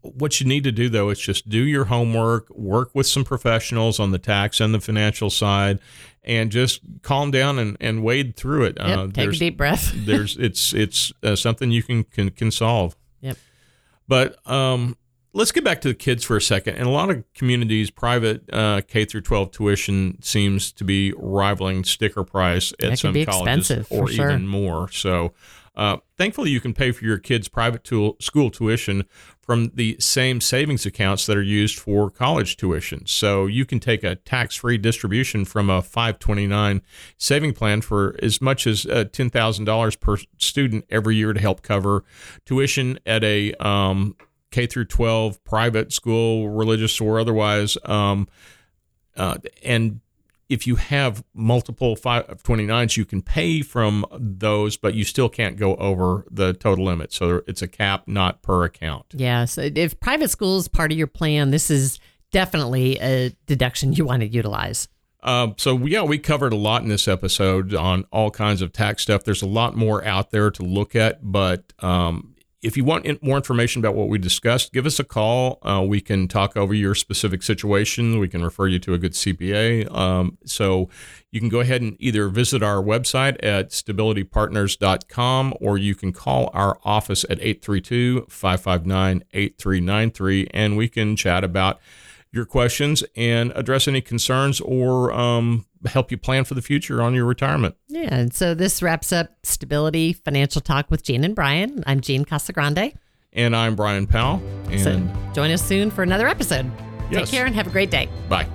what 0.02 0.40
you 0.40 0.46
need 0.46 0.64
to 0.64 0.72
do 0.72 0.88
though 0.88 1.10
is 1.10 1.18
just 1.18 1.48
do 1.48 1.58
your 1.58 1.86
homework, 1.86 2.48
work 2.50 2.90
with 2.94 3.06
some 3.06 3.24
professionals 3.24 4.00
on 4.00 4.10
the 4.10 4.18
tax 4.18 4.60
and 4.60 4.72
the 4.74 4.80
financial 4.80 5.30
side, 5.30 5.78
and 6.24 6.50
just 6.50 6.80
calm 7.02 7.30
down 7.30 7.58
and, 7.58 7.76
and 7.80 8.02
wade 8.02 8.36
through 8.36 8.64
it. 8.64 8.76
Yep, 8.78 8.98
Uh, 8.98 9.02
take 9.06 9.10
a 9.10 9.20
there's- 9.20 9.38
deep 9.38 9.56
breath. 9.56 9.92
there's 9.94 10.36
it's 10.36 10.72
it's 10.72 11.12
uh, 11.22 11.36
something 11.36 11.70
you 11.70 11.82
can, 11.82 12.04
can 12.04 12.30
can 12.30 12.50
solve. 12.50 12.96
Yep. 13.20 13.36
But 14.08 14.50
um, 14.50 14.96
let's 15.32 15.52
get 15.52 15.62
back 15.64 15.80
to 15.82 15.88
the 15.88 15.94
kids 15.94 16.24
for 16.24 16.36
a 16.36 16.42
second. 16.42 16.76
In 16.76 16.86
a 16.86 16.90
lot 16.90 17.10
of 17.10 17.22
communities, 17.34 17.90
private 17.90 18.42
uh, 18.52 18.80
K 18.86 19.04
through 19.04 19.20
12 19.20 19.52
tuition 19.52 20.20
seems 20.22 20.72
to 20.72 20.84
be 20.84 21.12
rivaling 21.16 21.84
sticker 21.84 22.24
price 22.24 22.72
at 22.82 22.98
some 22.98 23.12
colleges 23.12 23.36
expensive, 23.70 23.86
or 23.90 24.08
sure. 24.08 24.30
even 24.30 24.46
more. 24.48 24.90
So. 24.90 25.32
Uh, 25.76 25.96
thankfully, 26.18 26.50
you 26.50 26.60
can 26.60 26.74
pay 26.74 26.90
for 26.90 27.04
your 27.04 27.16
kids' 27.16 27.48
private 27.48 27.84
tool, 27.84 28.16
school 28.20 28.50
tuition 28.50 29.04
from 29.50 29.72
the 29.74 29.96
same 29.98 30.40
savings 30.40 30.86
accounts 30.86 31.26
that 31.26 31.36
are 31.36 31.42
used 31.42 31.76
for 31.76 32.08
college 32.08 32.56
tuition. 32.56 33.04
So 33.04 33.46
you 33.46 33.64
can 33.64 33.80
take 33.80 34.04
a 34.04 34.14
tax-free 34.14 34.78
distribution 34.78 35.44
from 35.44 35.68
a 35.68 35.82
529 35.82 36.80
saving 37.18 37.54
plan 37.54 37.80
for 37.80 38.14
as 38.22 38.40
much 38.40 38.64
as 38.68 38.86
uh, 38.86 39.06
$10,000 39.06 39.98
per 39.98 40.18
student 40.38 40.84
every 40.88 41.16
year 41.16 41.32
to 41.32 41.40
help 41.40 41.62
cover 41.62 42.04
tuition 42.46 43.00
at 43.04 43.24
a 43.24 43.52
um, 43.54 44.14
K 44.52 44.68
through 44.68 44.84
12 44.84 45.42
private 45.42 45.92
school, 45.92 46.48
religious 46.48 47.00
or 47.00 47.18
otherwise. 47.18 47.76
Um, 47.86 48.28
uh, 49.16 49.38
and 49.64 50.00
if 50.50 50.66
you 50.66 50.74
have 50.74 51.24
multiple 51.32 51.96
529s, 51.96 52.96
you 52.96 53.04
can 53.04 53.22
pay 53.22 53.62
from 53.62 54.04
those, 54.12 54.76
but 54.76 54.94
you 54.94 55.04
still 55.04 55.28
can't 55.28 55.56
go 55.56 55.76
over 55.76 56.26
the 56.28 56.52
total 56.52 56.84
limit. 56.84 57.12
So 57.12 57.42
it's 57.46 57.62
a 57.62 57.68
cap, 57.68 58.08
not 58.08 58.42
per 58.42 58.64
account. 58.64 59.06
Yeah. 59.16 59.44
So 59.44 59.70
if 59.74 59.98
private 60.00 60.28
school 60.28 60.58
is 60.58 60.66
part 60.66 60.90
of 60.90 60.98
your 60.98 61.06
plan, 61.06 61.52
this 61.52 61.70
is 61.70 62.00
definitely 62.32 62.98
a 62.98 63.30
deduction 63.46 63.92
you 63.92 64.04
want 64.04 64.22
to 64.22 64.26
utilize. 64.26 64.88
Uh, 65.22 65.48
so 65.56 65.76
yeah, 65.86 66.02
we 66.02 66.18
covered 66.18 66.52
a 66.52 66.56
lot 66.56 66.82
in 66.82 66.88
this 66.88 67.06
episode 67.06 67.72
on 67.74 68.04
all 68.10 68.30
kinds 68.30 68.60
of 68.60 68.72
tax 68.72 69.02
stuff. 69.02 69.22
There's 69.22 69.42
a 69.42 69.46
lot 69.46 69.76
more 69.76 70.04
out 70.04 70.32
there 70.32 70.50
to 70.50 70.62
look 70.62 70.96
at, 70.96 71.20
but 71.22 71.72
um, 71.78 72.29
if 72.62 72.76
you 72.76 72.84
want 72.84 73.22
more 73.22 73.36
information 73.36 73.80
about 73.80 73.94
what 73.94 74.08
we 74.08 74.18
discussed, 74.18 74.72
give 74.72 74.84
us 74.84 74.98
a 74.98 75.04
call. 75.04 75.58
Uh, 75.62 75.82
we 75.86 76.00
can 76.00 76.28
talk 76.28 76.56
over 76.56 76.74
your 76.74 76.94
specific 76.94 77.42
situation. 77.42 78.18
We 78.18 78.28
can 78.28 78.44
refer 78.44 78.66
you 78.66 78.78
to 78.80 78.94
a 78.94 78.98
good 78.98 79.12
CPA. 79.12 79.90
Um, 79.94 80.36
so 80.44 80.90
you 81.30 81.40
can 81.40 81.48
go 81.48 81.60
ahead 81.60 81.80
and 81.80 81.96
either 81.98 82.28
visit 82.28 82.62
our 82.62 82.82
website 82.82 83.42
at 83.42 83.70
stabilitypartners.com 83.70 85.54
or 85.60 85.78
you 85.78 85.94
can 85.94 86.12
call 86.12 86.50
our 86.52 86.78
office 86.84 87.24
at 87.24 87.40
832 87.40 88.26
559 88.28 89.24
8393 89.32 90.48
and 90.52 90.76
we 90.76 90.88
can 90.88 91.16
chat 91.16 91.44
about 91.44 91.80
your 92.32 92.44
questions 92.44 93.02
and 93.16 93.52
address 93.56 93.88
any 93.88 94.00
concerns 94.00 94.60
or 94.60 95.12
um, 95.12 95.66
help 95.86 96.10
you 96.10 96.16
plan 96.16 96.44
for 96.44 96.54
the 96.54 96.62
future 96.62 97.02
on 97.02 97.14
your 97.14 97.24
retirement. 97.24 97.74
Yeah. 97.88 98.08
And 98.10 98.32
so 98.32 98.54
this 98.54 98.82
wraps 98.82 99.12
up 99.12 99.30
Stability 99.42 100.12
Financial 100.12 100.60
Talk 100.60 100.90
with 100.90 101.02
Gene 101.02 101.24
and 101.24 101.34
Brian. 101.34 101.82
I'm 101.86 102.00
Gene 102.00 102.24
Casagrande. 102.24 102.94
And 103.32 103.54
I'm 103.54 103.76
Brian 103.76 104.06
Powell. 104.06 104.42
And 104.70 104.80
so 104.80 105.32
join 105.34 105.50
us 105.50 105.62
soon 105.62 105.90
for 105.90 106.02
another 106.02 106.28
episode. 106.28 106.70
Yes. 107.10 107.28
Take 107.28 107.38
care 107.38 107.46
and 107.46 107.54
have 107.54 107.66
a 107.66 107.70
great 107.70 107.90
day. 107.90 108.08
Bye. 108.28 108.48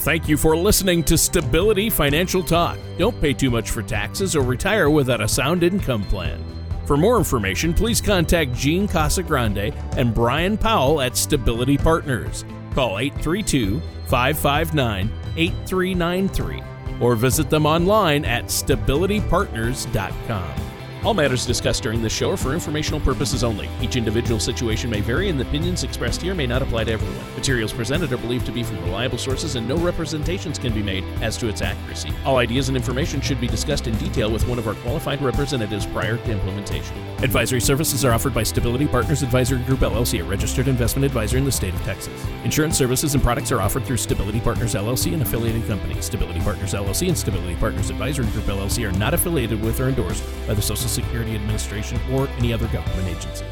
Thank 0.00 0.28
you 0.28 0.36
for 0.36 0.56
listening 0.56 1.02
to 1.04 1.16
Stability 1.16 1.88
Financial 1.88 2.42
Talk. 2.42 2.78
Don't 2.98 3.18
pay 3.20 3.32
too 3.32 3.50
much 3.50 3.70
for 3.70 3.82
taxes 3.82 4.36
or 4.36 4.42
retire 4.42 4.90
without 4.90 5.22
a 5.22 5.28
sound 5.28 5.62
income 5.62 6.04
plan. 6.04 6.44
For 6.84 6.98
more 6.98 7.16
information, 7.16 7.72
please 7.72 8.02
contact 8.02 8.52
Gene 8.52 8.86
Casagrande 8.86 9.74
and 9.96 10.12
Brian 10.12 10.58
Powell 10.58 11.00
at 11.00 11.16
Stability 11.16 11.78
Partners. 11.78 12.44
Call 12.74 12.98
832 12.98 13.80
559 14.06 15.10
8393 15.36 16.62
or 17.00 17.16
visit 17.16 17.50
them 17.50 17.66
online 17.66 18.24
at 18.24 18.44
stabilitypartners.com. 18.46 20.73
All 21.04 21.12
matters 21.12 21.44
discussed 21.44 21.82
during 21.82 22.00
this 22.00 22.14
show 22.14 22.30
are 22.30 22.36
for 22.38 22.54
informational 22.54 22.98
purposes 22.98 23.44
only. 23.44 23.68
Each 23.82 23.96
individual 23.96 24.40
situation 24.40 24.88
may 24.88 25.02
vary, 25.02 25.28
and 25.28 25.38
the 25.38 25.46
opinions 25.46 25.84
expressed 25.84 26.22
here 26.22 26.34
may 26.34 26.46
not 26.46 26.62
apply 26.62 26.84
to 26.84 26.92
everyone. 26.92 27.34
Materials 27.34 27.74
presented 27.74 28.10
are 28.10 28.16
believed 28.16 28.46
to 28.46 28.52
be 28.52 28.62
from 28.62 28.82
reliable 28.84 29.18
sources, 29.18 29.54
and 29.56 29.68
no 29.68 29.76
representations 29.76 30.58
can 30.58 30.72
be 30.72 30.82
made 30.82 31.04
as 31.20 31.36
to 31.36 31.46
its 31.46 31.60
accuracy. 31.60 32.10
All 32.24 32.38
ideas 32.38 32.68
and 32.68 32.76
information 32.76 33.20
should 33.20 33.38
be 33.38 33.46
discussed 33.46 33.86
in 33.86 33.94
detail 33.98 34.32
with 34.32 34.48
one 34.48 34.58
of 34.58 34.66
our 34.66 34.72
qualified 34.76 35.20
representatives 35.20 35.84
prior 35.84 36.16
to 36.16 36.32
implementation. 36.32 36.96
Advisory 37.22 37.60
services 37.60 38.02
are 38.02 38.12
offered 38.12 38.32
by 38.32 38.42
Stability 38.42 38.86
Partners 38.86 39.22
Advisory 39.22 39.62
Group 39.64 39.80
LLC, 39.80 40.22
a 40.22 40.24
registered 40.24 40.68
investment 40.68 41.04
advisor 41.04 41.36
in 41.36 41.44
the 41.44 41.52
state 41.52 41.74
of 41.74 41.82
Texas. 41.82 42.24
Insurance 42.44 42.78
services 42.78 43.12
and 43.12 43.22
products 43.22 43.52
are 43.52 43.60
offered 43.60 43.84
through 43.84 43.98
Stability 43.98 44.40
Partners 44.40 44.74
LLC 44.74 45.12
and 45.12 45.20
affiliated 45.20 45.66
companies. 45.66 46.06
Stability 46.06 46.40
Partners 46.40 46.72
LLC 46.72 47.08
and 47.08 47.18
Stability 47.18 47.56
Partners 47.56 47.90
Advisory 47.90 48.26
Group 48.28 48.46
LLC 48.46 48.88
are 48.88 48.98
not 48.98 49.12
affiliated 49.12 49.62
with 49.62 49.78
or 49.80 49.90
endorsed 49.90 50.24
by 50.46 50.54
the 50.54 50.62
Social 50.62 50.93
Security 50.94 51.34
Administration 51.34 51.98
or 52.12 52.28
any 52.38 52.52
other 52.52 52.68
government 52.68 53.08
agency. 53.08 53.44